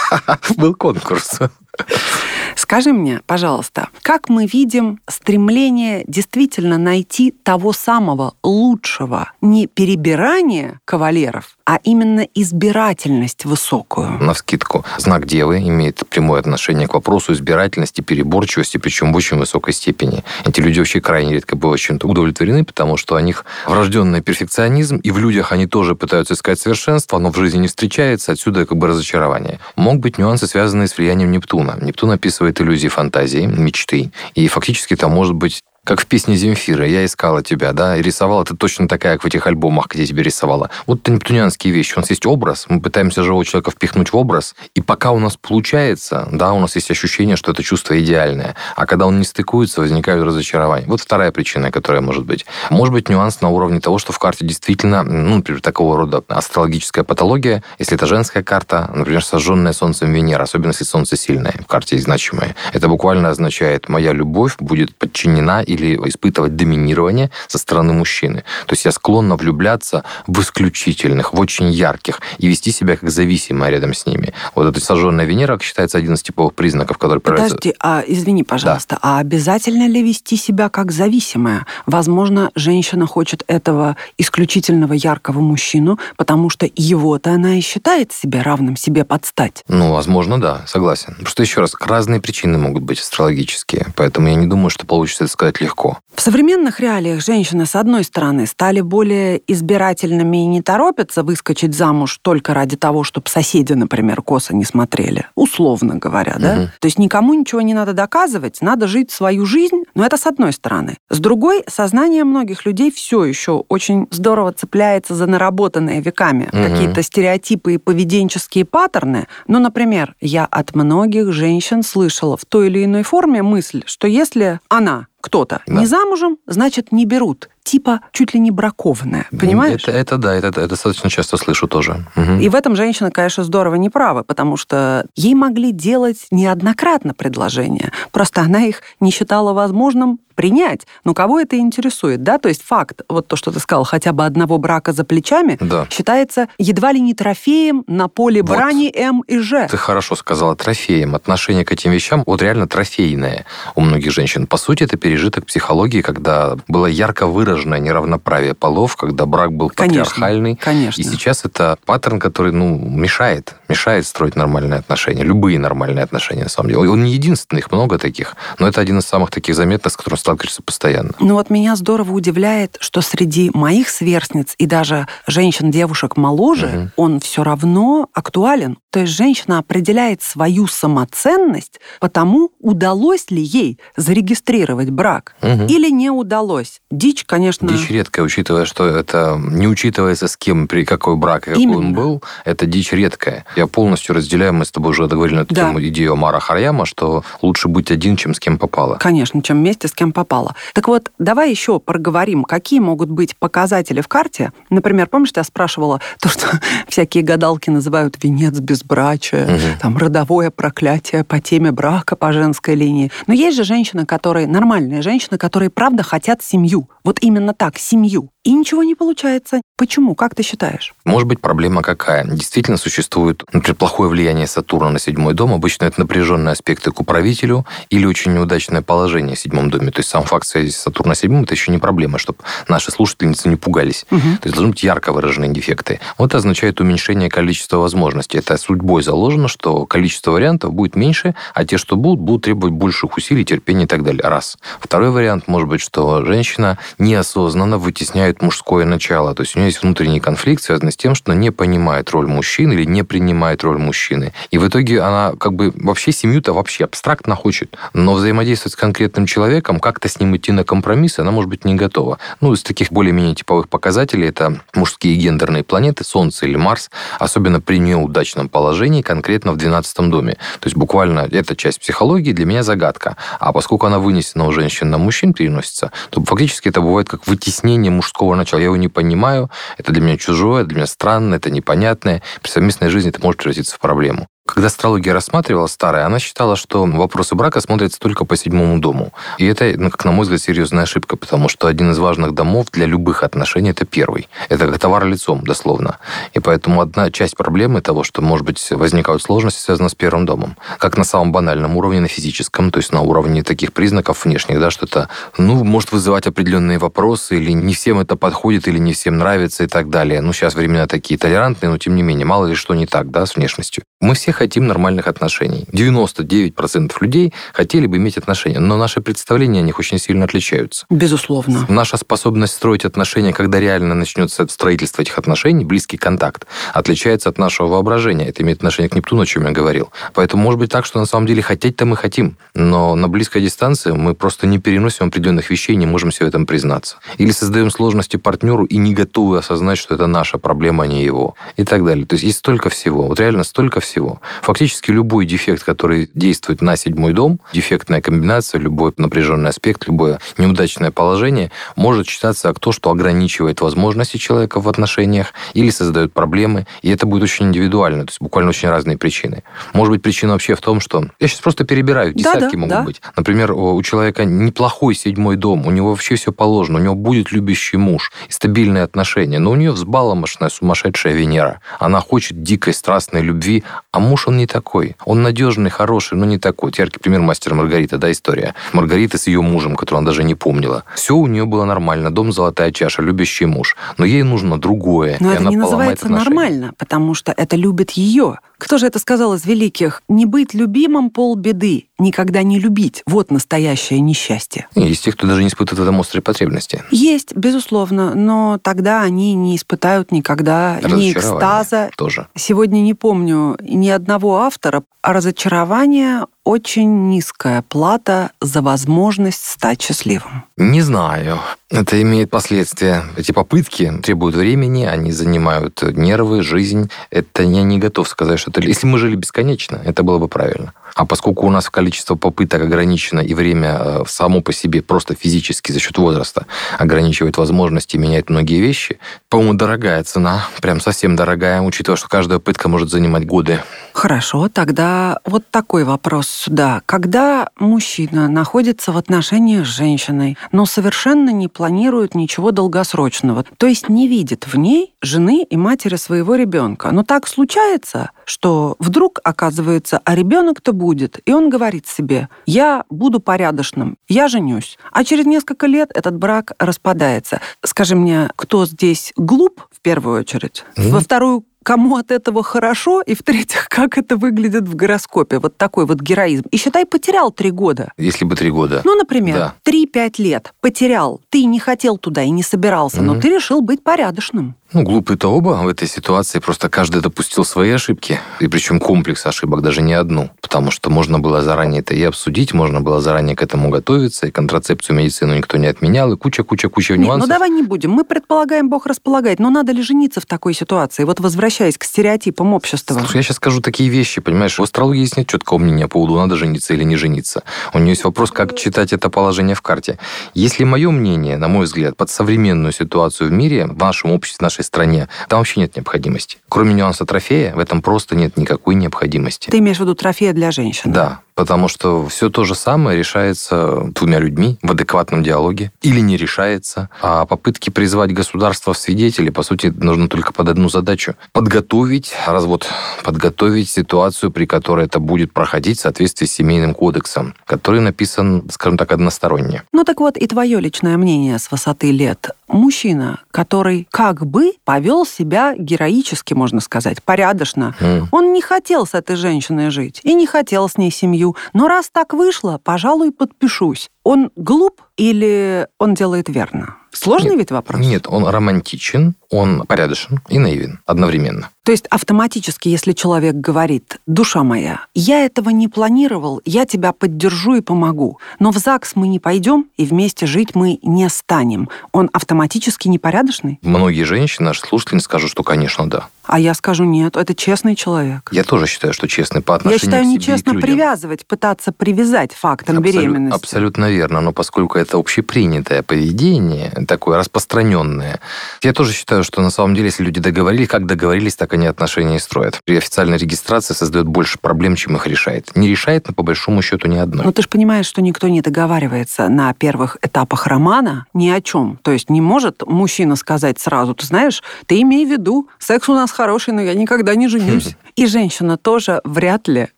Был 0.56 0.74
конкурс. 0.74 1.38
Скажи 2.64 2.94
мне, 2.94 3.20
пожалуйста, 3.26 3.90
как 4.00 4.30
мы 4.30 4.46
видим 4.46 4.98
стремление 5.06 6.02
действительно 6.06 6.78
найти 6.78 7.30
того 7.30 7.74
самого 7.74 8.36
лучшего, 8.42 9.32
не 9.42 9.66
перебирание 9.66 10.80
кавалеров, 10.86 11.58
а 11.66 11.78
именно 11.82 12.26
избирательность 12.34 13.44
высокую. 13.44 14.18
На 14.20 14.34
вскидку. 14.34 14.84
Знак 14.98 15.26
Девы 15.26 15.58
имеет 15.58 16.06
прямое 16.08 16.40
отношение 16.40 16.86
к 16.86 16.94
вопросу 16.94 17.32
избирательности, 17.32 18.02
переборчивости, 18.02 18.76
причем 18.76 19.12
в 19.12 19.16
очень 19.16 19.38
высокой 19.38 19.72
степени. 19.72 20.24
Эти 20.44 20.60
люди 20.60 20.78
вообще 20.78 21.00
крайне 21.00 21.34
редко 21.34 21.56
бывают 21.56 21.80
чем-то 21.80 22.06
удовлетворены, 22.06 22.64
потому 22.64 22.96
что 22.96 23.14
у 23.14 23.18
них 23.18 23.44
врожденный 23.66 24.20
перфекционизм, 24.20 24.96
и 24.96 25.10
в 25.10 25.18
людях 25.18 25.52
они 25.52 25.66
тоже 25.66 25.94
пытаются 25.94 26.34
искать 26.34 26.60
совершенство, 26.60 27.18
но 27.18 27.32
в 27.32 27.36
жизни 27.36 27.58
не 27.58 27.68
встречается, 27.68 28.32
отсюда 28.32 28.66
как 28.66 28.76
бы 28.76 28.86
разочарование. 28.86 29.58
Могут 29.76 30.02
быть 30.02 30.18
нюансы, 30.18 30.46
связанные 30.46 30.88
с 30.88 30.96
влиянием 30.98 31.30
Нептуна. 31.30 31.78
Нептун 31.80 32.10
описывает 32.10 32.60
иллюзии 32.60 32.88
фантазии, 32.88 33.46
мечты, 33.46 34.12
и 34.34 34.48
фактически 34.48 34.94
это 34.94 35.08
может 35.08 35.34
быть 35.34 35.62
как 35.84 36.00
в 36.00 36.06
песне 36.06 36.36
Земфира, 36.36 36.86
я 36.86 37.04
искала 37.04 37.42
тебя, 37.42 37.72
да, 37.72 37.96
и 37.96 38.02
рисовала 38.02 38.44
ты 38.44 38.56
точно 38.56 38.88
такая, 38.88 39.14
как 39.14 39.24
в 39.24 39.26
этих 39.26 39.46
альбомах, 39.46 39.88
где 39.88 40.06
тебе 40.06 40.22
рисовала. 40.22 40.70
Вот 40.86 41.00
это 41.02 41.12
нептунианские 41.12 41.72
вещи. 41.72 41.94
У 41.96 42.00
нас 42.00 42.10
есть 42.10 42.24
образ, 42.26 42.64
мы 42.68 42.80
пытаемся 42.80 43.22
живого 43.22 43.44
человека 43.44 43.70
впихнуть 43.70 44.12
в 44.12 44.16
образ, 44.16 44.54
и 44.74 44.80
пока 44.80 45.12
у 45.12 45.18
нас 45.18 45.36
получается, 45.36 46.26
да, 46.32 46.52
у 46.52 46.60
нас 46.60 46.74
есть 46.74 46.90
ощущение, 46.90 47.36
что 47.36 47.52
это 47.52 47.62
чувство 47.62 48.00
идеальное. 48.00 48.56
А 48.76 48.86
когда 48.86 49.06
он 49.06 49.18
не 49.18 49.24
стыкуется, 49.24 49.82
возникают 49.82 50.24
разочарования. 50.24 50.86
Вот 50.86 51.00
вторая 51.00 51.30
причина, 51.32 51.70
которая 51.70 52.00
может 52.00 52.24
быть. 52.24 52.46
Может 52.70 52.94
быть 52.94 53.10
нюанс 53.10 53.42
на 53.42 53.50
уровне 53.50 53.80
того, 53.80 53.98
что 53.98 54.12
в 54.12 54.18
карте 54.18 54.46
действительно, 54.46 55.02
ну, 55.02 55.36
например, 55.36 55.60
такого 55.60 55.98
рода 55.98 56.24
астрологическая 56.28 57.04
патология, 57.04 57.62
если 57.78 57.96
это 57.96 58.06
женская 58.06 58.42
карта, 58.42 58.90
например, 58.94 59.22
сожженная 59.22 59.74
солнцем 59.74 60.12
Венера, 60.12 60.44
особенно 60.44 60.70
если 60.70 60.84
солнце 60.84 61.16
сильное, 61.16 61.54
в 61.60 61.66
карте 61.66 61.96
есть 61.96 62.04
значимое. 62.04 62.56
Это 62.72 62.88
буквально 62.88 63.28
означает, 63.28 63.88
моя 63.90 64.12
любовь 64.12 64.56
будет 64.58 64.94
подчинена 64.96 65.62
или 65.74 65.96
испытывать 66.08 66.56
доминирование 66.56 67.30
со 67.48 67.58
стороны 67.58 67.92
мужчины. 67.92 68.44
То 68.66 68.72
есть 68.72 68.84
я 68.84 68.92
склонна 68.92 69.36
влюбляться 69.36 70.04
в 70.26 70.40
исключительных, 70.40 71.34
в 71.34 71.40
очень 71.40 71.70
ярких 71.70 72.20
и 72.38 72.48
вести 72.48 72.72
себя 72.72 72.96
как 72.96 73.10
зависимая 73.10 73.70
рядом 73.70 73.94
с 73.94 74.06
ними. 74.06 74.32
Вот 74.54 74.66
эта 74.66 74.80
сожженная 74.80 75.24
Венера 75.24 75.58
считается 75.60 75.98
один 75.98 76.14
из 76.14 76.22
типовых 76.22 76.54
признаков, 76.54 76.98
который 76.98 77.20
Подожди, 77.20 77.74
а 77.80 78.02
извини, 78.06 78.42
пожалуйста, 78.42 78.98
да. 79.02 79.16
а 79.16 79.18
обязательно 79.18 79.88
ли 79.88 80.02
вести 80.02 80.36
себя 80.36 80.68
как 80.68 80.92
зависимая? 80.92 81.66
Возможно, 81.86 82.50
женщина 82.54 83.06
хочет 83.06 83.44
этого 83.46 83.96
исключительного 84.18 84.92
яркого 84.92 85.40
мужчину, 85.40 85.98
потому 86.16 86.50
что 86.50 86.68
его-то 86.74 87.32
она 87.32 87.58
и 87.58 87.60
считает 87.60 88.12
себя 88.12 88.42
равным 88.42 88.76
себе 88.76 89.04
подстать. 89.04 89.64
Ну, 89.68 89.92
возможно, 89.92 90.40
да, 90.40 90.62
согласен. 90.66 91.16
Просто 91.20 91.42
еще 91.42 91.60
раз, 91.60 91.74
разные 91.80 92.20
причины 92.20 92.58
могут 92.58 92.82
быть 92.82 93.00
астрологические, 93.00 93.86
поэтому 93.96 94.28
я 94.28 94.34
не 94.34 94.46
думаю, 94.46 94.70
что 94.70 94.86
получится 94.86 95.24
это 95.24 95.32
сказать 95.32 95.60
легко. 95.64 95.98
В 96.14 96.20
современных 96.20 96.78
реалиях 96.78 97.20
женщины, 97.20 97.66
с 97.66 97.74
одной 97.74 98.04
стороны, 98.04 98.46
стали 98.46 98.80
более 98.80 99.40
избирательными 99.48 100.44
и 100.44 100.46
не 100.46 100.62
торопятся 100.62 101.22
выскочить 101.22 101.74
замуж 101.74 102.20
только 102.22 102.54
ради 102.54 102.76
того, 102.76 103.02
чтобы 103.02 103.28
соседи, 103.28 103.72
например, 103.72 104.22
косо 104.22 104.54
не 104.54 104.64
смотрели. 104.64 105.26
Условно 105.34 105.96
говоря, 105.96 106.36
да? 106.38 106.52
Угу. 106.54 106.68
То 106.78 106.86
есть 106.86 106.98
никому 106.98 107.34
ничего 107.34 107.62
не 107.62 107.74
надо 107.74 107.94
доказывать, 107.94 108.58
надо 108.60 108.86
жить 108.86 109.10
свою 109.10 109.44
жизнь, 109.44 109.82
но 109.94 110.04
это 110.06 110.16
с 110.16 110.26
одной 110.26 110.52
стороны. 110.52 110.96
С 111.10 111.18
другой, 111.18 111.64
сознание 111.66 112.24
многих 112.24 112.64
людей 112.64 112.92
все 112.92 113.24
еще 113.24 113.64
очень 113.68 114.06
здорово 114.10 114.52
цепляется 114.52 115.14
за 115.14 115.26
наработанные 115.26 116.00
веками 116.00 116.44
угу. 116.44 116.62
какие-то 116.62 117.02
стереотипы 117.02 117.74
и 117.74 117.78
поведенческие 117.78 118.64
паттерны. 118.64 119.26
Ну, 119.48 119.58
например, 119.58 120.14
я 120.20 120.44
от 120.44 120.74
многих 120.74 121.32
женщин 121.32 121.82
слышала 121.82 122.36
в 122.36 122.44
той 122.44 122.68
или 122.68 122.84
иной 122.84 123.02
форме 123.02 123.42
мысль, 123.42 123.82
что 123.86 124.06
если 124.06 124.60
она 124.68 125.08
кто-то 125.24 125.62
да. 125.66 125.80
не 125.80 125.86
замужем, 125.86 126.36
значит, 126.46 126.92
не 126.92 127.06
берут 127.06 127.48
типа 127.64 128.00
чуть 128.12 128.34
ли 128.34 128.40
не 128.40 128.50
бракованная, 128.50 129.26
понимаешь? 129.30 129.82
Это, 129.82 129.92
это 129.92 130.18
да, 130.18 130.34
это, 130.34 130.48
это 130.48 130.68
достаточно 130.68 131.10
часто 131.10 131.36
слышу 131.36 131.66
тоже. 131.66 132.06
Угу. 132.14 132.40
И 132.40 132.48
в 132.48 132.54
этом 132.54 132.76
женщина, 132.76 133.10
конечно, 133.10 133.42
здорово 133.42 133.74
не 133.76 133.90
права, 133.90 134.22
потому 134.22 134.56
что 134.56 135.06
ей 135.16 135.34
могли 135.34 135.72
делать 135.72 136.26
неоднократно 136.30 137.14
предложения, 137.14 137.90
просто 138.12 138.42
она 138.42 138.64
их 138.64 138.82
не 139.00 139.10
считала 139.10 139.52
возможным 139.52 140.18
принять. 140.34 140.80
Но 141.04 141.14
кого 141.14 141.40
это 141.40 141.56
интересует, 141.56 142.22
да? 142.22 142.38
То 142.38 142.48
есть 142.48 142.62
факт, 142.62 143.02
вот 143.08 143.28
то, 143.28 143.36
что 143.36 143.52
ты 143.52 143.60
сказал, 143.60 143.84
хотя 143.84 144.12
бы 144.12 144.24
одного 144.24 144.58
брака 144.58 144.92
за 144.92 145.04
плечами, 145.04 145.56
да. 145.60 145.86
считается 145.90 146.48
едва 146.58 146.90
ли 146.90 147.00
не 147.00 147.14
трофеем 147.14 147.84
на 147.86 148.08
поле 148.08 148.42
вот. 148.42 148.50
брани 148.50 148.92
М 148.92 149.22
и 149.28 149.38
Ж. 149.38 149.68
Ты 149.70 149.76
хорошо 149.76 150.16
сказала, 150.16 150.56
трофеем. 150.56 151.14
Отношение 151.14 151.64
к 151.64 151.70
этим 151.70 151.92
вещам 151.92 152.24
вот 152.26 152.42
реально 152.42 152.66
трофейное 152.66 153.46
у 153.76 153.80
многих 153.80 154.10
женщин. 154.10 154.48
По 154.48 154.56
сути, 154.56 154.82
это 154.82 154.96
пережиток 154.96 155.46
психологии, 155.46 156.00
когда 156.00 156.56
было 156.66 156.86
ярко 156.86 157.26
выражено 157.26 157.53
выраженное 157.54 157.78
неравноправие 157.78 158.54
полов, 158.54 158.96
когда 158.96 159.26
брак 159.26 159.52
был 159.52 159.68
конечно, 159.68 160.04
патриархальный. 160.04 160.56
Конечно. 160.56 161.00
И 161.00 161.04
сейчас 161.04 161.44
это 161.44 161.78
паттерн, 161.84 162.18
который 162.18 162.52
ну, 162.52 162.76
мешает, 162.76 163.54
мешает 163.68 164.06
строить 164.06 164.34
нормальные 164.34 164.80
отношения, 164.80 165.22
любые 165.22 165.58
нормальные 165.58 166.02
отношения, 166.02 166.44
на 166.44 166.48
самом 166.48 166.70
деле. 166.70 166.88
Он 166.88 167.04
не 167.04 167.12
единственный, 167.12 167.60
их 167.60 167.70
много 167.70 167.98
таких, 167.98 168.34
но 168.58 168.66
это 168.66 168.80
один 168.80 168.98
из 168.98 169.04
самых 169.04 169.30
таких 169.30 169.54
заметных, 169.54 169.92
с 169.92 169.96
которым 169.96 170.18
сталкиваешься 170.18 170.62
постоянно. 170.62 171.12
Ну 171.20 171.34
вот 171.34 171.50
меня 171.50 171.76
здорово 171.76 172.12
удивляет, 172.12 172.76
что 172.80 173.00
среди 173.00 173.50
моих 173.54 173.88
сверстниц 173.88 174.54
и 174.58 174.66
даже 174.66 175.06
женщин, 175.26 175.70
девушек 175.70 176.16
моложе, 176.16 176.90
угу. 176.96 177.04
он 177.04 177.20
все 177.20 177.44
равно 177.44 178.08
актуален. 178.12 178.78
То 178.94 179.00
есть 179.00 179.12
женщина 179.12 179.58
определяет 179.58 180.22
свою 180.22 180.68
самоценность 180.68 181.80
потому, 181.98 182.52
удалось 182.60 183.28
ли 183.32 183.42
ей 183.42 183.80
зарегистрировать 183.96 184.90
брак 184.90 185.34
угу. 185.42 185.64
или 185.64 185.90
не 185.90 186.10
удалось. 186.10 186.80
Дичь, 186.92 187.24
конечно. 187.24 187.66
Дичь 187.66 187.90
редкая, 187.90 188.24
учитывая, 188.24 188.66
что 188.66 188.86
это 188.86 189.36
не 189.36 189.66
учитывается 189.66 190.28
с 190.28 190.36
кем, 190.36 190.68
при 190.68 190.84
какой 190.84 191.16
брак 191.16 191.48
и 191.48 191.50
какой 191.50 191.62
Именно. 191.64 191.78
он 191.78 191.92
был, 191.92 192.22
это 192.44 192.66
дичь 192.66 192.92
редкая. 192.92 193.44
Я 193.56 193.66
полностью 193.66 194.14
разделяю, 194.14 194.54
мы 194.54 194.64
с 194.64 194.70
тобой 194.70 194.92
уже 194.92 195.08
договорили 195.08 195.38
на 195.38 195.40
эту 195.40 195.52
да. 195.56 195.62
тему 195.62 195.82
идею 195.82 196.14
Мара 196.14 196.38
Харьяма, 196.38 196.86
что 196.86 197.24
лучше 197.42 197.66
быть 197.66 197.90
один, 197.90 198.16
чем 198.16 198.32
с 198.32 198.38
кем 198.38 198.58
попало. 198.58 198.98
Конечно, 199.00 199.42
чем 199.42 199.56
вместе 199.56 199.88
с 199.88 199.92
кем 199.92 200.12
попало. 200.12 200.54
Так 200.72 200.86
вот, 200.86 201.10
давай 201.18 201.50
еще 201.50 201.80
проговорим, 201.80 202.44
какие 202.44 202.78
могут 202.78 203.10
быть 203.10 203.36
показатели 203.36 204.00
в 204.00 204.06
карте. 204.06 204.52
Например, 204.70 205.08
помнишь, 205.08 205.32
я 205.34 205.42
спрашивала 205.42 206.00
то, 206.20 206.28
что 206.28 206.46
всякие 206.88 207.24
гадалки 207.24 207.70
называют 207.70 208.22
венец 208.22 208.60
безбрачия, 208.84 209.44
угу. 209.44 209.78
там 209.80 209.96
родовое 209.96 210.50
проклятие 210.50 211.24
по 211.24 211.40
теме 211.40 211.72
брака 211.72 212.16
по 212.16 212.32
женской 212.32 212.74
линии. 212.74 213.10
Но 213.26 213.34
есть 213.34 213.56
же 213.56 213.64
женщины, 213.64 214.06
которые, 214.06 214.46
нормальные 214.46 215.02
женщины, 215.02 215.38
которые 215.38 215.70
правда 215.70 216.02
хотят 216.02 216.42
семью. 216.42 216.88
Вот 217.04 217.18
именно 217.20 217.52
так, 217.52 217.78
семью 217.78 218.30
и 218.44 218.52
ничего 218.52 218.82
не 218.82 218.94
получается. 218.94 219.62
Почему? 219.76 220.14
Как 220.14 220.34
ты 220.34 220.42
считаешь? 220.42 220.94
Может 221.04 221.26
быть, 221.26 221.40
проблема 221.40 221.82
какая? 221.82 222.24
Действительно 222.24 222.76
существует, 222.76 223.42
например, 223.52 223.74
плохое 223.74 224.10
влияние 224.10 224.46
Сатурна 224.46 224.90
на 224.90 224.98
седьмой 224.98 225.32
дом. 225.32 225.54
Обычно 225.54 225.86
это 225.86 225.98
напряженные 226.00 226.52
аспекты 226.52 226.92
к 226.92 227.00
управителю 227.00 227.66
или 227.88 228.04
очень 228.04 228.34
неудачное 228.34 228.82
положение 228.82 229.34
в 229.34 229.38
седьмом 229.38 229.70
доме. 229.70 229.90
То 229.90 230.00
есть 230.00 230.10
сам 230.10 230.24
факт 230.24 230.46
связи 230.46 230.70
Сатурна 230.70 231.14
с 231.14 231.20
седьмым– 231.20 231.42
это 231.44 231.54
еще 231.54 231.72
не 231.72 231.78
проблема, 231.78 232.18
чтобы 232.18 232.38
наши 232.68 232.90
слушательницы 232.90 233.48
не 233.48 233.56
пугались. 233.56 234.04
Угу. 234.10 234.20
То 234.20 234.44
есть 234.44 234.54
должны 234.54 234.68
быть 234.68 234.82
ярко 234.82 235.12
выраженные 235.12 235.50
дефекты. 235.50 236.00
Вот 236.18 236.30
это 236.30 236.38
означает 236.38 236.80
уменьшение 236.80 237.30
количества 237.30 237.78
возможностей. 237.78 238.38
Это 238.38 238.58
судьбой 238.58 239.02
заложено, 239.02 239.48
что 239.48 239.86
количество 239.86 240.32
вариантов 240.32 240.74
будет 240.74 240.96
меньше, 240.96 241.34
а 241.54 241.64
те, 241.64 241.78
что 241.78 241.96
будут, 241.96 242.20
будут 242.20 242.44
требовать 242.44 242.74
больших 242.74 243.16
усилий, 243.16 243.44
терпения 243.44 243.84
и 243.84 243.88
так 243.88 244.02
далее. 244.04 244.22
Раз. 244.22 244.58
Второй 244.80 245.10
вариант 245.10 245.48
может 245.48 245.68
быть, 245.68 245.80
что 245.80 246.24
женщина 246.26 246.78
неосознанно 246.98 247.78
вытесняют 247.78 248.42
мужское 248.42 248.84
начало. 248.84 249.34
То 249.34 249.42
есть 249.42 249.56
у 249.56 249.58
нее 249.58 249.68
есть 249.68 249.82
внутренний 249.82 250.20
конфликт, 250.20 250.62
связанный 250.62 250.92
с 250.92 250.96
тем, 250.96 251.14
что 251.14 251.32
она 251.32 251.40
не 251.40 251.50
понимает 251.50 252.10
роль 252.10 252.26
мужчин 252.26 252.72
или 252.72 252.84
не 252.84 253.02
принимает 253.02 253.62
роль 253.64 253.78
мужчины. 253.78 254.32
И 254.50 254.58
в 254.58 254.68
итоге 254.68 255.00
она 255.00 255.34
как 255.38 255.54
бы 255.54 255.72
вообще 255.74 256.12
семью-то 256.12 256.52
вообще 256.52 256.84
абстрактно 256.84 257.34
хочет, 257.34 257.76
но 257.92 258.14
взаимодействовать 258.14 258.74
с 258.74 258.76
конкретным 258.76 259.26
человеком, 259.26 259.80
как-то 259.80 260.08
с 260.08 260.20
ним 260.20 260.36
идти 260.36 260.52
на 260.52 260.64
компромиссы, 260.64 261.20
она 261.20 261.30
может 261.30 261.50
быть 261.50 261.64
не 261.64 261.74
готова. 261.74 262.18
Ну, 262.40 262.52
из 262.52 262.62
таких 262.62 262.92
более-менее 262.92 263.34
типовых 263.34 263.68
показателей 263.68 264.28
это 264.28 264.60
мужские 264.74 265.16
гендерные 265.16 265.64
планеты, 265.64 266.04
Солнце 266.04 266.46
или 266.46 266.56
Марс, 266.56 266.90
особенно 267.18 267.60
при 267.60 267.78
неудачном 267.78 268.48
положении, 268.48 269.02
конкретно 269.02 269.52
в 269.52 269.56
12 269.56 270.10
доме. 270.10 270.34
То 270.60 270.66
есть 270.66 270.76
буквально 270.76 271.28
эта 271.30 271.56
часть 271.56 271.80
психологии 271.80 272.32
для 272.32 272.46
меня 272.46 272.62
загадка. 272.62 273.16
А 273.38 273.52
поскольку 273.52 273.86
она 273.86 273.98
вынесена 273.98 274.46
у 274.46 274.52
женщин 274.52 274.90
на 274.90 274.98
мужчин 274.98 275.32
переносится, 275.32 275.92
то 276.10 276.22
фактически 276.24 276.68
это 276.68 276.80
бывает 276.84 277.08
как 277.08 277.26
вытеснение 277.26 277.90
мужского 277.90 278.34
начала. 278.34 278.60
Я 278.60 278.66
его 278.66 278.76
не 278.76 278.88
понимаю, 278.88 279.50
это 279.78 279.92
для 279.92 280.02
меня 280.02 280.16
чужое, 280.16 280.64
для 280.64 280.76
меня 280.76 280.86
странно, 280.86 281.34
это 281.36 281.50
непонятное. 281.50 282.22
При 282.42 282.50
совместной 282.50 282.88
жизни 282.88 283.10
это 283.10 283.20
может 283.20 283.38
превратиться 283.38 283.76
в 283.76 283.80
проблему. 283.80 284.28
Когда 284.46 284.66
астрология 284.66 285.14
рассматривала 285.14 285.66
старая, 285.66 286.04
она 286.04 286.18
считала, 286.18 286.54
что 286.54 286.84
вопросы 286.84 287.34
брака 287.34 287.60
смотрятся 287.60 287.98
только 287.98 288.26
по 288.26 288.36
седьмому 288.36 288.78
дому. 288.78 289.12
И 289.38 289.46
это, 289.46 289.72
ну, 289.76 289.90
как 289.90 290.04
на 290.04 290.12
мой 290.12 290.24
взгляд, 290.24 290.42
серьезная 290.42 290.82
ошибка, 290.82 291.16
потому 291.16 291.48
что 291.48 291.66
один 291.66 291.90
из 291.92 291.98
важных 291.98 292.34
домов 292.34 292.66
для 292.70 292.84
любых 292.84 293.22
отношений– 293.22 293.70
это 293.72 293.86
первый. 293.86 294.28
Это 294.50 294.66
как 294.66 294.78
товар 294.78 295.06
лицом, 295.06 295.42
дословно. 295.44 295.98
И 296.34 296.40
поэтому 296.40 296.82
одна 296.82 297.10
часть 297.10 297.38
проблемы 297.38 297.80
того, 297.80 298.04
что, 298.04 298.20
может 298.20 298.44
быть, 298.44 298.70
возникают 298.70 299.22
сложности, 299.22 299.60
связана 299.62 299.88
с 299.88 299.94
первым 299.94 300.26
домом. 300.26 300.58
Как 300.78 300.98
на 300.98 301.04
самом 301.04 301.32
банальном 301.32 301.78
уровне, 301.78 302.00
на 302.00 302.08
физическом, 302.08 302.70
то 302.70 302.80
есть 302.80 302.92
на 302.92 303.00
уровне 303.00 303.42
таких 303.42 303.72
признаков 303.72 304.26
внешних, 304.26 304.60
да, 304.60 304.70
что 304.70 304.84
это, 304.84 305.08
ну, 305.38 305.64
может 305.64 305.90
вызывать 305.90 306.26
определенные 306.26 306.78
вопросы, 306.78 307.38
или 307.38 307.52
не 307.52 307.72
всем 307.72 307.98
это 307.98 308.14
подходит, 308.14 308.68
или 308.68 308.78
не 308.78 308.92
всем 308.92 309.16
нравится 309.16 309.64
и 309.64 309.68
так 309.68 309.88
далее. 309.88 310.20
Ну, 310.20 310.34
сейчас 310.34 310.54
времена 310.54 310.86
такие 310.86 311.18
толерантные, 311.18 311.70
но 311.70 311.78
тем 311.78 311.96
не 311.96 312.02
менее, 312.02 312.26
мало 312.26 312.46
ли 312.46 312.54
что 312.54 312.74
не 312.74 312.86
так, 312.86 313.10
да, 313.10 313.24
с 313.24 313.36
внешностью. 313.36 313.84
Мы 314.04 314.14
все 314.14 314.32
хотим 314.32 314.66
нормальных 314.66 315.06
отношений. 315.06 315.64
99% 315.72 316.92
людей 317.00 317.32
хотели 317.54 317.86
бы 317.86 317.96
иметь 317.96 318.18
отношения, 318.18 318.58
но 318.58 318.76
наши 318.76 319.00
представления 319.00 319.60
о 319.60 319.62
них 319.62 319.78
очень 319.78 319.98
сильно 319.98 320.26
отличаются. 320.26 320.84
Безусловно. 320.90 321.64
Наша 321.70 321.96
способность 321.96 322.52
строить 322.52 322.84
отношения, 322.84 323.32
когда 323.32 323.58
реально 323.58 323.94
начнется 323.94 324.46
строительство 324.46 325.00
этих 325.00 325.16
отношений, 325.16 325.64
близкий 325.64 325.96
контакт, 325.96 326.46
отличается 326.74 327.30
от 327.30 327.38
нашего 327.38 327.68
воображения. 327.68 328.28
Это 328.28 328.42
имеет 328.42 328.58
отношение 328.58 328.90
к 328.90 328.94
Нептуну, 328.94 329.22
о 329.22 329.26
чем 329.26 329.46
я 329.46 329.52
говорил. 329.52 329.90
Поэтому 330.12 330.42
может 330.42 330.60
быть 330.60 330.70
так, 330.70 330.84
что 330.84 330.98
на 330.98 331.06
самом 331.06 331.26
деле 331.26 331.40
хотеть-то 331.40 331.86
мы 331.86 331.96
хотим, 331.96 332.36
но 332.54 332.94
на 332.96 333.08
близкой 333.08 333.40
дистанции 333.40 333.92
мы 333.92 334.14
просто 334.14 334.46
не 334.46 334.58
переносим 334.58 335.06
определенных 335.06 335.48
вещей, 335.48 335.76
не 335.76 335.86
можем 335.86 336.12
себе 336.12 336.26
в 336.26 336.28
этом 336.28 336.44
признаться. 336.44 336.98
Или 337.16 337.30
создаем 337.30 337.70
сложности 337.70 338.18
партнеру 338.18 338.66
и 338.66 338.76
не 338.76 338.92
готовы 338.92 339.38
осознать, 339.38 339.78
что 339.78 339.94
это 339.94 340.06
наша 340.06 340.36
проблема, 340.36 340.84
а 340.84 340.86
не 340.86 341.02
его. 341.02 341.36
И 341.56 341.64
так 341.64 341.86
далее. 341.86 342.04
То 342.04 342.16
есть 342.16 342.24
есть 342.24 342.40
столько 342.40 342.68
всего. 342.68 343.04
Вот 343.08 343.18
реально 343.18 343.44
столько 343.44 343.80
всего. 343.80 343.93
Фактически 344.42 344.90
любой 344.90 345.26
дефект, 345.26 345.64
который 345.64 346.10
действует 346.14 346.62
на 346.62 346.76
седьмой 346.76 347.12
дом, 347.12 347.40
дефектная 347.52 348.00
комбинация, 348.00 348.58
любой 348.60 348.92
напряженный 348.96 349.50
аспект, 349.50 349.86
любое 349.86 350.20
неудачное 350.38 350.90
положение 350.90 351.50
может 351.76 352.06
считаться 352.06 352.48
как 352.48 352.58
то, 352.60 352.72
что 352.72 352.90
ограничивает 352.90 353.60
возможности 353.60 354.16
человека 354.16 354.60
в 354.60 354.68
отношениях 354.68 355.32
или 355.54 355.70
создает 355.70 356.12
проблемы, 356.12 356.66
и 356.82 356.90
это 356.90 357.06
будет 357.06 357.24
очень 357.24 357.46
индивидуально, 357.46 358.04
то 358.04 358.10
есть 358.10 358.20
буквально 358.20 358.50
очень 358.50 358.68
разные 358.68 358.96
причины. 358.98 359.42
Может 359.72 359.92
быть, 359.92 360.02
причина 360.02 360.32
вообще 360.32 360.54
в 360.54 360.60
том, 360.60 360.80
что... 360.80 361.04
Я 361.20 361.28
сейчас 361.28 361.40
просто 361.40 361.64
перебираю, 361.64 362.12
десятки 362.14 362.40
да, 362.40 362.50
да, 362.50 362.58
могут 362.58 362.68
да. 362.70 362.82
быть. 362.82 363.02
Например, 363.16 363.52
у 363.52 363.82
человека 363.82 364.24
неплохой 364.24 364.94
седьмой 364.94 365.36
дом, 365.36 365.66
у 365.66 365.70
него 365.70 365.90
вообще 365.90 366.16
все 366.16 366.32
положено, 366.32 366.78
у 366.78 366.82
него 366.82 366.94
будет 366.94 367.32
любящий 367.32 367.76
муж, 367.76 368.12
и 368.28 368.32
стабильные 368.32 368.82
отношения, 368.82 369.38
но 369.38 369.50
у 369.50 369.54
нее 369.54 369.72
взбаломошная 369.72 370.48
сумасшедшая 370.48 371.14
Венера. 371.14 371.60
Она 371.78 372.00
хочет 372.00 372.42
дикой 372.42 372.74
страстной 372.74 373.22
любви, 373.22 373.64
а 373.92 374.00
муж 374.00 374.26
он 374.26 374.36
не 374.36 374.46
такой. 374.46 374.96
Он 375.04 375.22
надежный, 375.22 375.70
хороший, 375.70 376.18
но 376.18 376.24
не 376.24 376.38
такой. 376.38 376.72
Яркий 376.76 376.98
пример 376.98 377.20
мастера 377.20 377.54
Маргарита, 377.54 377.96
да, 377.96 378.10
история. 378.10 378.54
Маргарита 378.72 379.18
с 379.18 379.28
ее 379.28 379.40
мужем, 379.40 379.76
которого 379.76 380.00
она 380.00 380.06
даже 380.06 380.24
не 380.24 380.34
помнила. 380.34 380.82
Все 380.94 381.14
у 381.14 381.26
нее 381.26 381.44
было 381.44 381.64
нормально. 381.64 382.10
Дом 382.10 382.32
золотая 382.32 382.72
чаша, 382.72 383.02
любящий 383.02 383.46
муж. 383.46 383.76
Но 383.96 384.04
ей 384.04 384.22
нужно 384.22 384.58
другое. 384.58 385.16
Но 385.20 385.32
это 385.32 385.44
не 385.44 385.56
называется 385.56 386.06
отношения. 386.06 386.30
нормально, 386.30 386.72
потому 386.76 387.14
что 387.14 387.32
это 387.36 387.56
любит 387.56 387.92
ее. 387.92 388.38
Кто 388.64 388.78
же 388.78 388.86
это 388.86 388.98
сказал 388.98 389.34
из 389.34 389.44
великих? 389.44 390.02
Не 390.08 390.24
быть 390.24 390.54
любимым 390.54 391.10
полбеды, 391.10 391.88
никогда 391.98 392.42
не 392.42 392.58
любить. 392.58 393.02
Вот 393.04 393.30
настоящее 393.30 394.00
несчастье. 394.00 394.68
Есть 394.74 395.04
те, 395.04 395.12
кто 395.12 395.26
даже 395.26 395.42
не 395.42 395.48
испытывает 395.48 395.80
в 395.80 395.82
этом 395.82 396.00
острой 396.00 396.22
потребности. 396.22 396.82
Есть, 396.90 397.36
безусловно, 397.36 398.14
но 398.14 398.58
тогда 398.62 399.02
они 399.02 399.34
не 399.34 399.56
испытают 399.56 400.12
никогда 400.12 400.80
ни 400.82 401.12
экстаза. 401.12 401.90
Тоже. 401.94 402.28
Сегодня 402.34 402.80
не 402.80 402.94
помню 402.94 403.58
ни 403.60 403.90
одного 403.90 404.38
автора, 404.38 404.82
а 405.02 405.12
разочарование 405.12 406.24
очень 406.44 407.08
низкая 407.08 407.62
плата 407.62 408.30
за 408.40 408.62
возможность 408.62 409.44
стать 409.44 409.82
счастливым. 409.82 410.44
Не 410.56 410.82
знаю. 410.82 411.40
Это 411.70 412.00
имеет 412.00 412.30
последствия. 412.30 413.02
Эти 413.16 413.32
попытки 413.32 413.92
требуют 414.02 414.36
времени, 414.36 414.84
они 414.84 415.10
занимают 415.10 415.82
нервы, 415.82 416.42
жизнь. 416.42 416.90
Это 417.10 417.42
я 417.42 417.62
не 417.62 417.78
готов 417.78 418.08
сказать, 418.08 418.38
что 418.38 418.50
это... 418.50 418.60
Если 418.60 418.86
мы 418.86 418.98
жили 418.98 419.16
бесконечно, 419.16 419.80
это 419.84 420.02
было 420.02 420.18
бы 420.18 420.28
правильно. 420.28 420.72
А 420.94 421.06
поскольку 421.06 421.46
у 421.46 421.50
нас 421.50 421.68
количество 421.70 422.14
попыток 422.14 422.62
ограничено 422.62 423.18
и 423.18 423.34
время 423.34 423.80
э, 423.80 424.02
само 424.06 424.40
по 424.40 424.52
себе 424.52 424.82
просто 424.82 425.16
физически 425.16 425.72
за 425.72 425.80
счет 425.80 425.98
возраста 425.98 426.46
ограничивает 426.78 427.36
возможности 427.36 427.96
менять 427.96 428.30
многие 428.30 428.60
вещи, 428.60 428.98
по-моему, 429.28 429.54
дорогая 429.54 430.04
цена, 430.04 430.46
прям 430.60 430.80
совсем 430.80 431.16
дорогая, 431.16 431.60
учитывая, 431.62 431.96
что 431.96 432.08
каждая 432.08 432.38
пытка 432.38 432.68
может 432.68 432.90
занимать 432.90 433.26
годы. 433.26 433.60
Хорошо, 433.92 434.48
тогда 434.48 435.18
вот 435.24 435.42
такой 435.50 435.82
вопрос 435.82 436.28
сюда. 436.34 436.82
Когда 436.86 437.48
мужчина 437.58 438.28
находится 438.28 438.92
в 438.92 438.96
отношениях 438.96 439.66
с 439.66 439.76
женщиной, 439.76 440.36
но 440.52 440.66
совершенно 440.66 441.30
не 441.30 441.48
планирует 441.48 442.14
ничего 442.14 442.50
долгосрочного, 442.50 443.44
то 443.56 443.66
есть 443.66 443.88
не 443.88 444.08
видит 444.08 444.46
в 444.46 444.56
ней 444.56 444.94
жены 445.00 445.46
и 445.48 445.56
матери 445.56 445.96
своего 445.96 446.34
ребенка, 446.34 446.90
но 446.90 447.02
так 447.02 447.26
случается, 447.26 448.10
что 448.24 448.76
вдруг 448.78 449.20
оказывается, 449.24 450.00
а 450.04 450.14
ребенок-то 450.14 450.72
будет, 450.72 451.20
и 451.24 451.32
он 451.32 451.50
говорит 451.50 451.86
себе, 451.86 452.28
я 452.46 452.84
буду 452.90 453.20
порядочным, 453.20 453.96
я 454.08 454.28
женюсь. 454.28 454.78
А 454.92 455.04
через 455.04 455.26
несколько 455.26 455.66
лет 455.66 455.90
этот 455.94 456.16
брак 456.16 456.52
распадается. 456.58 457.40
Скажи 457.64 457.96
мне, 457.96 458.30
кто 458.36 458.66
здесь 458.66 459.12
глуп 459.16 459.62
в 459.70 459.80
первую 459.80 460.20
очередь? 460.20 460.64
Mm-hmm. 460.76 460.90
Во 460.90 461.00
вторую 461.00 461.44
кому 461.64 461.96
от 461.96 462.12
этого 462.12 462.44
хорошо, 462.44 463.00
и 463.00 463.14
в-третьих, 463.14 463.68
как 463.70 463.98
это 463.98 464.16
выглядит 464.16 464.68
в 464.68 464.76
гороскопе. 464.76 465.40
Вот 465.40 465.56
такой 465.56 465.86
вот 465.86 466.00
героизм. 466.00 466.44
И 466.52 466.56
считай, 466.56 466.86
потерял 466.86 467.32
три 467.32 467.50
года. 467.50 467.90
Если 467.96 468.24
бы 468.24 468.36
три 468.36 468.50
года. 468.50 468.82
Ну, 468.84 468.94
например, 468.94 469.54
три-пять 469.64 470.20
лет 470.20 470.52
потерял. 470.60 471.20
Ты 471.30 471.44
не 471.44 471.58
хотел 471.58 471.98
туда 471.98 472.22
и 472.22 472.30
не 472.30 472.42
собирался, 472.42 472.98
mm-hmm. 472.98 473.14
но 473.14 473.20
ты 473.20 473.30
решил 473.30 473.60
быть 473.60 473.82
порядочным. 473.82 474.54
Ну, 474.72 474.82
глупые-то 474.82 475.28
оба 475.28 475.60
в 475.62 475.68
этой 475.68 475.86
ситуации, 475.86 476.40
просто 476.40 476.68
каждый 476.68 477.00
допустил 477.00 477.44
свои 477.44 477.70
ошибки. 477.70 478.18
И 478.40 478.48
причем 478.48 478.80
комплекс 478.80 479.24
ошибок, 479.24 479.62
даже 479.62 479.82
не 479.82 479.94
одну. 479.94 480.30
Потому 480.40 480.72
что 480.72 480.90
можно 480.90 481.20
было 481.20 481.42
заранее 481.42 481.80
это 481.80 481.94
и 481.94 482.02
обсудить, 482.02 482.52
можно 482.52 482.80
было 482.80 483.00
заранее 483.00 483.36
к 483.36 483.42
этому 483.42 483.70
готовиться, 483.70 484.26
и 484.26 484.32
контрацепцию, 484.32 484.96
медицину 484.96 485.36
никто 485.36 485.58
не 485.58 485.68
отменял, 485.68 486.12
и 486.12 486.16
куча-куча-куча 486.16 486.96
нюансов. 486.96 487.16
Нет, 487.16 487.20
ну 487.20 487.26
давай 487.26 487.50
не 487.50 487.62
будем. 487.62 487.92
Мы 487.92 488.04
предполагаем, 488.04 488.68
Бог 488.68 488.86
располагает. 488.86 489.38
Но 489.38 489.50
надо 489.50 489.70
ли 489.70 489.80
жениться 489.80 490.20
в 490.20 490.26
такой 490.26 490.54
ситуации? 490.54 491.04
Вот 491.04 491.20
возвращаясь 491.20 491.53
к 491.58 491.84
стереотипам 491.84 492.54
общества. 492.54 492.94
Слушай, 492.98 493.18
я 493.18 493.22
сейчас 493.22 493.36
скажу 493.36 493.60
такие 493.60 493.88
вещи, 493.88 494.20
понимаешь? 494.20 494.58
В 494.58 494.62
астрологии 494.62 495.00
есть 495.00 495.16
нет 495.16 495.28
четкого 495.28 495.58
мнения 495.58 495.88
по 495.88 495.94
поводу, 495.94 496.16
надо 496.16 496.36
жениться 496.36 496.74
или 496.74 496.84
не 496.84 496.96
жениться. 496.96 497.42
У 497.72 497.78
нее 497.78 497.90
есть 497.90 498.04
вопрос, 498.04 498.30
как 498.30 498.56
читать 498.56 498.92
это 498.92 499.08
положение 499.10 499.54
в 499.54 499.62
карте. 499.62 499.98
Если 500.34 500.64
мое 500.64 500.90
мнение, 500.90 501.36
на 501.36 501.48
мой 501.48 501.66
взгляд, 501.66 501.96
под 501.96 502.10
современную 502.10 502.72
ситуацию 502.72 503.30
в 503.30 503.32
мире, 503.32 503.66
в 503.66 503.78
нашем 503.78 504.10
обществе, 504.10 504.38
в 504.38 504.42
нашей 504.42 504.64
стране, 504.64 505.08
там 505.28 505.38
вообще 505.38 505.60
нет 505.60 505.76
необходимости. 505.76 506.38
Кроме 506.48 506.74
нюанса 506.74 507.04
трофея, 507.04 507.54
в 507.54 507.58
этом 507.58 507.82
просто 507.82 508.16
нет 508.16 508.36
никакой 508.36 508.74
необходимости. 508.74 509.50
Ты 509.50 509.58
имеешь 509.58 509.78
в 509.78 509.80
виду 509.80 509.94
трофея 509.94 510.32
для 510.32 510.50
женщин? 510.50 510.92
Да, 510.92 511.20
потому 511.34 511.68
что 511.68 512.06
все 512.08 512.30
то 512.30 512.44
же 512.44 512.54
самое 512.54 512.98
решается 512.98 513.90
двумя 513.94 514.18
людьми 514.18 514.58
в 514.62 514.70
адекватном 514.70 515.22
диалоге 515.22 515.72
или 515.82 516.00
не 516.00 516.16
решается. 516.16 516.88
А 517.02 517.26
попытки 517.26 517.70
призвать 517.70 518.12
государство 518.12 518.72
в 518.72 518.78
свидетели, 518.78 519.30
по 519.30 519.42
сути, 519.42 519.72
нужно 519.76 520.08
только 520.08 520.32
под 520.32 520.48
одну 520.48 520.68
задачу. 520.68 521.14
Подготовить 521.32 522.12
развод, 522.26 522.68
подготовить 523.02 523.68
ситуацию, 523.68 524.30
при 524.30 524.46
которой 524.46 524.86
это 524.86 525.00
будет 525.00 525.32
проходить 525.32 525.78
в 525.78 525.82
соответствии 525.82 526.26
с 526.26 526.32
семейным 526.32 526.74
кодексом, 526.74 527.34
который 527.44 527.80
написан, 527.80 528.44
скажем 528.50 528.78
так, 528.78 528.92
односторонне. 528.92 529.62
Ну 529.72 529.84
так 529.84 530.00
вот, 530.00 530.16
и 530.16 530.26
твое 530.26 530.60
личное 530.60 530.96
мнение 530.96 531.38
с 531.38 531.50
высоты 531.50 531.90
лет. 531.90 532.30
Мужчина, 532.46 533.20
который 533.30 533.88
как 533.90 534.26
бы 534.26 534.52
повел 534.64 535.06
себя 535.06 535.54
героически, 535.56 536.34
можно 536.34 536.60
сказать, 536.60 537.02
порядочно. 537.02 537.74
Mm. 537.80 538.06
Он 538.12 538.32
не 538.32 538.42
хотел 538.42 538.86
с 538.86 538.94
этой 538.94 539.16
женщиной 539.16 539.70
жить 539.70 540.00
и 540.04 540.14
не 540.14 540.26
хотел 540.26 540.68
с 540.68 540.76
ней 540.76 540.90
семью 540.90 541.23
семью. 541.24 541.36
Но 541.52 541.68
раз 541.68 541.90
так 541.90 542.12
вышло, 542.12 542.60
пожалуй, 542.62 543.12
подпишусь. 543.12 543.90
Он 544.02 544.30
глуп 544.36 544.82
или 544.96 545.68
он 545.78 545.94
делает 545.94 546.28
верно? 546.28 546.76
Сложный 546.92 547.36
ведь 547.36 547.50
вопрос? 547.50 547.80
Нет, 547.80 548.06
он 548.08 548.24
романтичен, 548.26 549.14
он 549.34 549.64
порядочен 549.66 550.20
и 550.28 550.38
наивен 550.38 550.80
одновременно. 550.86 551.50
То 551.64 551.72
есть 551.72 551.86
автоматически, 551.86 552.68
если 552.68 552.92
человек 552.92 553.34
говорит, 553.36 553.98
душа 554.06 554.42
моя, 554.42 554.84
я 554.94 555.24
этого 555.24 555.48
не 555.48 555.66
планировал, 555.68 556.42
я 556.44 556.66
тебя 556.66 556.92
поддержу 556.92 557.54
и 557.54 557.62
помогу, 557.62 558.18
но 558.38 558.50
в 558.52 558.58
ЗАГС 558.58 558.96
мы 558.96 559.08
не 559.08 559.18
пойдем 559.18 559.66
и 559.78 559.86
вместе 559.86 560.26
жить 560.26 560.54
мы 560.54 560.78
не 560.82 561.08
станем, 561.08 561.70
он 561.92 562.10
автоматически 562.12 562.88
непорядочный? 562.88 563.58
Многие 563.62 564.02
женщины, 564.04 564.44
наши 564.46 564.60
слушатели, 564.60 564.98
скажут, 564.98 565.30
что, 565.30 565.42
конечно, 565.42 565.88
да. 565.88 566.08
А 566.26 566.38
я 566.38 566.54
скажу, 566.54 566.84
нет, 566.84 567.16
это 567.16 567.34
честный 567.34 567.74
человек. 567.76 568.28
Я 568.32 568.44
тоже 568.44 568.66
считаю, 568.66 568.92
что 568.94 569.08
честный 569.08 569.40
по 569.42 569.54
отношению 569.54 569.74
Я 569.80 569.84
считаю, 569.84 570.02
к 570.02 570.06
себе 570.06 570.14
нечестно 570.16 570.50
и 570.50 570.52
к 570.52 570.56
людям. 570.56 570.70
привязывать, 570.70 571.26
пытаться 571.26 571.72
привязать 571.72 572.32
фактом 572.32 572.78
Абсолют- 572.78 572.94
беременности. 572.94 573.34
Абсолютно 573.36 573.90
верно, 573.90 574.20
но 574.20 574.32
поскольку 574.32 574.78
это 574.78 574.98
общепринятое 574.98 575.82
поведение, 575.82 576.70
такое 576.86 577.18
распространенное, 577.18 578.20
я 578.62 578.72
тоже 578.72 578.92
считаю, 578.92 579.23
что 579.24 579.40
на 579.40 579.50
самом 579.50 579.74
деле, 579.74 579.86
если 579.86 580.04
люди 580.04 580.20
договорились, 580.20 580.68
как 580.68 580.86
договорились, 580.86 581.36
так 581.36 581.52
они 581.52 581.66
отношения 581.66 582.16
и 582.16 582.18
строят. 582.18 582.60
При 582.64 582.76
официальной 582.76 583.16
регистрации 583.16 583.74
создает 583.74 584.06
больше 584.06 584.38
проблем, 584.38 584.76
чем 584.76 584.96
их 584.96 585.06
решает. 585.06 585.50
Не 585.56 585.68
решает, 585.68 586.08
но 586.08 586.14
по 586.14 586.22
большому 586.22 586.62
счету 586.62 586.88
ни 586.88 586.96
одной. 586.96 587.24
Но 587.24 587.32
ты 587.32 587.42
же 587.42 587.48
понимаешь, 587.48 587.86
что 587.86 588.02
никто 588.02 588.28
не 588.28 588.40
договаривается 588.40 589.28
на 589.28 589.52
первых 589.54 589.96
этапах 590.02 590.46
романа 590.46 591.06
ни 591.14 591.28
о 591.28 591.40
чем. 591.40 591.78
То 591.82 591.90
есть 591.92 592.10
не 592.10 592.20
может 592.20 592.62
мужчина 592.66 593.16
сказать 593.16 593.58
сразу, 593.58 593.94
ты 593.94 594.06
знаешь, 594.06 594.42
ты 594.66 594.80
имей 594.80 595.06
в 595.06 595.10
виду, 595.10 595.48
секс 595.58 595.88
у 595.88 595.94
нас 595.94 596.10
хороший, 596.10 596.52
но 596.54 596.60
я 596.60 596.74
никогда 596.74 597.14
не 597.14 597.28
женюсь. 597.28 597.76
И 597.96 598.06
женщина 598.06 598.56
тоже 598.56 599.00
вряд 599.04 599.46
ли 599.46 599.68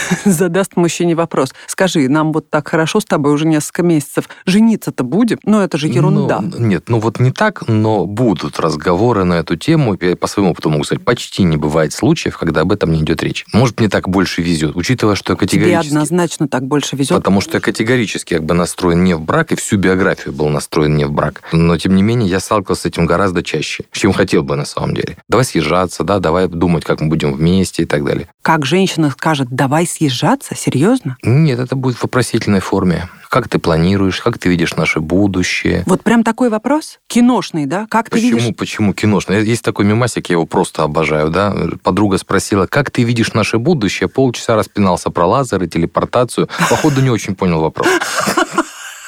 задаст 0.24 0.76
мужчине 0.76 1.14
вопрос. 1.14 1.52
Скажи, 1.66 2.08
нам 2.08 2.32
вот 2.32 2.48
так 2.48 2.68
хорошо 2.68 3.00
с 3.00 3.04
тобой 3.04 3.32
уже 3.32 3.46
несколько 3.46 3.82
месяцев, 3.82 4.28
жениться-то 4.46 5.04
будем? 5.04 5.38
Ну, 5.44 5.60
это 5.60 5.76
же 5.76 5.88
ерунда. 5.88 6.40
Ну, 6.40 6.58
нет, 6.58 6.88
ну 6.88 6.98
вот 6.98 7.20
не 7.20 7.30
так, 7.30 7.68
но 7.68 8.06
будут 8.06 8.58
разговоры 8.58 9.09
на 9.24 9.34
эту 9.34 9.56
тему. 9.56 9.96
Я 10.00 10.16
по 10.16 10.26
своему 10.26 10.52
опыту 10.52 10.70
могу 10.70 10.84
сказать, 10.84 11.04
почти 11.04 11.42
не 11.42 11.56
бывает 11.56 11.92
случаев, 11.92 12.38
когда 12.38 12.62
об 12.62 12.72
этом 12.72 12.92
не 12.92 13.00
идет 13.00 13.22
речь. 13.22 13.44
Может, 13.52 13.80
мне 13.80 13.88
так 13.88 14.08
больше 14.08 14.42
везет, 14.42 14.76
учитывая, 14.76 15.14
что 15.14 15.32
я 15.32 15.36
Тебе 15.36 15.46
категорически... 15.46 15.88
однозначно 15.88 16.48
так 16.48 16.64
больше 16.64 16.96
везет. 16.96 17.16
Потому 17.16 17.40
что 17.40 17.56
я 17.56 17.60
категорически 17.60 18.34
как 18.34 18.44
бы 18.44 18.54
настроен 18.54 19.04
не 19.04 19.14
в 19.14 19.20
брак, 19.20 19.52
и 19.52 19.56
всю 19.56 19.76
биографию 19.76 20.32
был 20.34 20.48
настроен 20.48 20.96
не 20.96 21.04
в 21.04 21.12
брак. 21.12 21.42
Но, 21.52 21.76
тем 21.76 21.94
не 21.94 22.02
менее, 22.02 22.28
я 22.28 22.40
сталкивался 22.40 22.82
с 22.82 22.86
этим 22.86 23.06
гораздо 23.06 23.42
чаще, 23.42 23.84
чем 23.92 24.12
хотел 24.12 24.42
бы 24.42 24.56
на 24.56 24.64
самом 24.64 24.94
деле. 24.94 25.16
Давай 25.28 25.44
съезжаться, 25.44 26.04
да, 26.04 26.18
давай 26.18 26.48
думать, 26.48 26.84
как 26.84 27.00
мы 27.00 27.08
будем 27.08 27.32
вместе 27.32 27.82
и 27.82 27.86
так 27.86 28.04
далее. 28.04 28.28
Как 28.42 28.64
женщина 28.64 29.10
скажет, 29.10 29.48
давай 29.50 29.86
съезжаться? 29.86 30.54
Серьезно? 30.54 31.16
Нет, 31.22 31.58
это 31.58 31.76
будет 31.76 31.96
в 31.96 32.02
вопросительной 32.02 32.60
форме. 32.60 33.08
Как 33.30 33.48
ты 33.48 33.60
планируешь, 33.60 34.20
как 34.20 34.38
ты 34.38 34.48
видишь 34.48 34.74
наше 34.74 34.98
будущее? 34.98 35.84
Вот 35.86 36.02
прям 36.02 36.24
такой 36.24 36.48
вопрос? 36.48 36.98
Киношный, 37.06 37.64
да? 37.64 37.86
Как 37.88 38.10
ты 38.10 38.16
Почему, 38.16 38.38
видишь? 38.40 38.56
почему 38.56 38.92
киношный? 38.92 39.44
Есть 39.44 39.62
такой 39.62 39.84
мемасик, 39.84 40.30
я 40.30 40.34
его 40.34 40.46
просто 40.46 40.82
обожаю, 40.82 41.30
да? 41.30 41.54
Подруга 41.84 42.18
спросила, 42.18 42.66
как 42.66 42.90
ты 42.90 43.04
видишь 43.04 43.32
наше 43.32 43.58
будущее? 43.58 44.08
Полчаса 44.08 44.56
распинался 44.56 45.10
про 45.10 45.26
лазеры, 45.26 45.68
телепортацию. 45.68 46.48
Походу, 46.68 47.00
не 47.02 47.10
очень 47.10 47.36
понял 47.36 47.60
вопрос. 47.60 47.86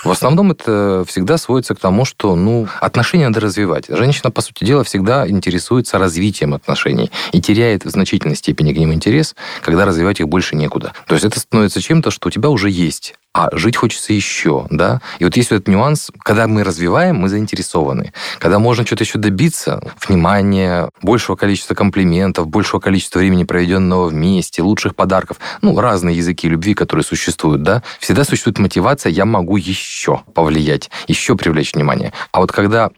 В 0.04 0.10
основном 0.10 0.52
это 0.52 1.04
всегда 1.06 1.36
сводится 1.36 1.74
к 1.74 1.80
тому, 1.80 2.04
что 2.04 2.36
ну, 2.36 2.68
отношения 2.80 3.28
надо 3.28 3.40
развивать. 3.40 3.86
Женщина, 3.88 4.30
по 4.30 4.40
сути 4.40 4.64
дела, 4.64 4.82
всегда 4.84 5.28
интересуется 5.28 5.98
развитием 5.98 6.54
отношений 6.54 7.10
и 7.32 7.40
теряет 7.40 7.84
в 7.84 7.90
значительной 7.90 8.36
степени 8.36 8.72
к 8.72 8.76
ним 8.76 8.92
интерес, 8.92 9.34
когда 9.62 9.84
развивать 9.84 10.20
их 10.20 10.28
больше 10.28 10.56
некуда. 10.56 10.92
То 11.06 11.14
есть 11.14 11.24
это 11.24 11.38
становится 11.38 11.80
чем-то, 11.80 12.10
что 12.10 12.28
у 12.28 12.30
тебя 12.32 12.50
уже 12.50 12.68
есть, 12.68 13.14
а 13.34 13.48
жить 13.52 13.76
хочется 13.76 14.12
еще, 14.12 14.66
да? 14.70 15.00
И 15.18 15.24
вот 15.24 15.36
есть 15.36 15.50
вот 15.50 15.56
этот 15.56 15.68
нюанс, 15.68 16.10
когда 16.18 16.46
мы 16.46 16.64
развиваем, 16.64 17.16
мы 17.16 17.28
заинтересованы. 17.28 18.12
Когда 18.38 18.58
можно 18.58 18.84
что-то 18.84 19.04
еще 19.04 19.18
добиться, 19.18 19.82
внимания, 20.06 20.90
большего 21.00 21.36
количества 21.36 21.74
комплиментов, 21.74 22.48
большего 22.48 22.80
количества 22.80 23.20
времени, 23.20 23.44
проведенного 23.44 24.08
вместе, 24.08 24.62
лучших 24.62 24.94
подарков, 24.94 25.38
ну, 25.62 25.78
разные 25.80 26.16
языки 26.16 26.48
любви, 26.48 26.74
которые 26.74 27.04
существуют, 27.04 27.62
да, 27.62 27.82
всегда 28.00 28.24
существует 28.24 28.58
мотивация, 28.58 29.10
я 29.10 29.24
могу 29.24 29.56
еще 29.56 30.22
повлиять, 30.34 30.90
еще 31.08 31.36
привлечь 31.36 31.74
внимание. 31.74 32.12
А 32.32 32.40
вот 32.40 32.52
когда 32.52 32.90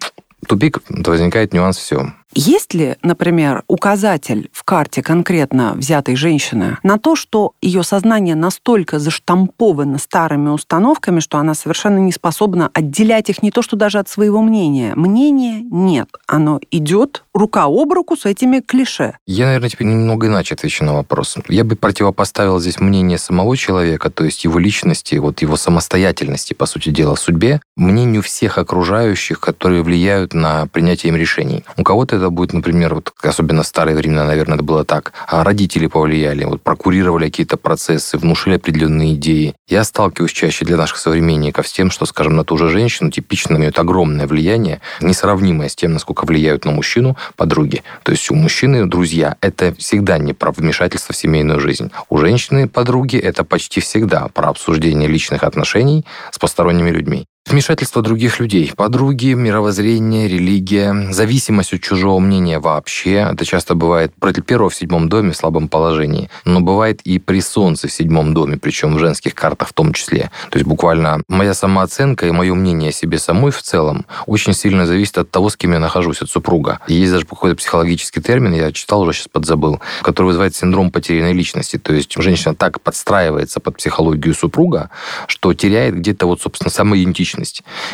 тупик, 0.49 0.81
то 1.05 1.11
возникает 1.11 1.53
нюанс 1.53 1.77
все. 1.77 2.13
Есть 2.35 2.75
ли, 2.75 2.97
например, 3.03 3.63
указатель 3.69 4.51
в 4.53 4.65
карте 4.65 5.03
конкретно 5.03 5.75
взятой 5.75 6.17
женщины 6.17 6.79
на 6.83 6.99
то, 6.99 7.15
что 7.17 7.53
ее 7.63 7.83
сознание 7.83 8.35
настолько 8.35 8.99
заштамповано 8.99 9.99
старыми 9.99 10.49
установками, 10.49 11.21
что 11.21 11.39
она 11.39 11.55
совершенно 11.55 11.99
не 11.99 12.13
способна 12.13 12.71
отделять 12.75 13.31
их 13.31 13.43
не 13.43 13.51
то, 13.51 13.63
что 13.63 13.77
даже 13.77 13.99
от 13.99 14.09
своего 14.09 14.43
мнения. 14.43 14.95
Мнение 14.95 15.61
нет. 15.61 16.09
Оно 16.27 16.61
идет 16.71 17.24
рука 17.35 17.65
об 17.65 17.93
руку 17.93 18.17
с 18.17 18.25
этими 18.25 18.61
клише. 18.61 19.19
Я, 19.27 19.47
наверное, 19.47 19.69
теперь 19.69 19.89
немного 19.89 20.29
иначе 20.29 20.55
отвечу 20.55 20.85
на 20.85 20.95
вопрос. 20.95 21.37
Я 21.49 21.65
бы 21.65 21.75
противопоставил 21.75 22.61
здесь 22.61 22.79
мнение 22.79 23.19
самого 23.19 23.57
человека, 23.57 24.09
то 24.09 24.25
есть 24.25 24.45
его 24.45 24.59
личности, 24.59 25.17
вот 25.17 25.43
его 25.43 25.57
самостоятельности, 25.57 26.55
по 26.55 26.67
сути 26.67 26.91
дела, 26.91 27.17
судьбе, 27.17 27.61
мнению 27.77 28.23
всех 28.23 28.59
окружающих, 28.59 29.41
которые 29.41 29.83
влияют 29.83 30.33
на 30.33 30.69
принятие 30.69 31.11
им 31.11 31.17
решений. 31.17 31.65
У 31.77 31.83
кого-то 31.83 32.17
это 32.17 32.31
будет, 32.31 32.53
например, 32.53 32.95
вот 32.95 33.13
особенно 33.23 33.65
в 33.65 33.67
старые 33.67 33.97
времена, 33.97 34.25
наверное, 34.25 34.55
это 34.55 34.65
было 34.65 34.85
так. 34.85 35.13
А 35.27 35.43
родители 35.43 35.89
повлияли, 35.89 36.45
вот 36.45 36.63
прокурировали 36.63 37.25
какие-то 37.25 37.57
процессы, 37.57 38.17
внушили 38.17 38.55
определенные 38.55 39.15
идеи. 39.15 39.55
Я 39.69 39.83
сталкиваюсь 39.83 40.33
чаще 40.33 40.65
для 40.65 40.77
наших 40.77 40.99
современников 40.99 41.67
с 41.67 41.73
тем, 41.73 41.91
что, 41.91 42.07
скажем, 42.07 42.37
на 42.37 42.45
ту 42.45 42.57
же 42.57 42.69
женщину 42.69 43.11
типично 43.11 43.57
имеют 43.57 43.79
огромное 43.79 44.29
влияние, 44.29 44.81
несравнимое 45.01 45.69
с 45.69 45.75
тем, 45.75 45.93
насколько 45.93 46.25
влияют 46.25 46.65
на 46.65 46.71
мужчину 46.71 47.17
подруги. 47.37 47.83
То 48.03 48.13
есть 48.13 48.31
у 48.31 48.35
мужчины 48.35 48.87
друзья– 48.87 49.37
это 49.41 49.75
всегда 49.75 50.19
не 50.19 50.33
про 50.33 50.53
вмешательство 50.53 51.13
в 51.13 51.17
семейную 51.17 51.61
жизнь. 51.61 51.91
У 52.09 52.19
женщины 52.19 52.69
подруги– 52.69 53.17
это 53.19 53.45
почти 53.45 53.81
всегда 53.81 54.29
про 54.29 54.49
обсуждение 54.49 55.09
личных 55.09 55.43
отношений 55.45 56.05
с 56.31 56.39
посторонними 56.39 56.91
людьми. 56.91 57.27
Вмешательство 57.47 58.01
других 58.01 58.41
людей, 58.41 58.73
подруги, 58.75 59.35
мировоззрение, 59.35 60.29
религия, 60.29 61.13
зависимость 61.13 61.75
от 61.75 61.83
чужого 61.83 62.19
мнения 62.19 62.59
вообще. 62.59 63.29
Это 63.31 63.45
часто 63.45 63.75
бывает 63.75 64.15
при 64.19 64.41
первого 64.41 64.71
в 64.71 64.75
седьмом 64.75 65.11
доме 65.11 65.33
в 65.33 65.37
слабом 65.37 65.69
положении, 65.69 66.31
но 66.47 66.63
бывает 66.63 67.03
и 67.03 67.19
при 67.19 67.41
солнце 67.41 67.87
в 67.87 67.93
седьмом 67.93 68.33
доме, 68.33 68.57
причем 68.57 68.95
в 68.95 68.99
женских 68.99 69.35
картах 69.35 69.69
в 69.69 69.73
том 69.75 69.93
числе. 69.93 70.31
То 70.49 70.57
есть 70.57 70.67
буквально 70.67 71.21
моя 71.29 71.53
самооценка 71.53 72.27
и 72.27 72.31
мое 72.31 72.55
мнение 72.55 72.89
о 72.89 72.93
себе 72.93 73.19
самой 73.19 73.53
в 73.53 73.61
целом 73.61 74.07
очень 74.27 74.55
сильно 74.55 74.87
зависит 74.87 75.19
от 75.19 75.31
того, 75.31 75.51
с 75.51 75.57
кем 75.57 75.75
я 75.75 75.79
нахожусь, 75.79 76.23
от 76.23 76.31
супруга. 76.31 76.81
Есть 76.89 77.13
даже 77.13 77.27
какой-то 77.27 77.57
психологический 77.57 78.23
термин, 78.23 78.55
я 78.55 78.73
читал 78.73 79.03
уже, 79.03 79.13
сейчас 79.13 79.29
подзабыл, 79.29 79.81
который 80.01 80.29
вызывает 80.29 80.57
синдром 80.57 80.91
потерянной 80.91 81.35
личности. 81.35 81.77
То 81.77 81.93
есть 81.93 82.11
женщина 82.17 82.55
так 82.55 82.81
подстраивается 82.81 83.61
под 83.61 83.77
психологию 83.77 84.35
супруга, 84.35 84.89
что 85.27 85.53
теряет 85.53 85.95
где-то 85.97 86.25
вот, 86.25 86.41
собственно, 86.41 86.71
самоидентичность. 86.71 87.34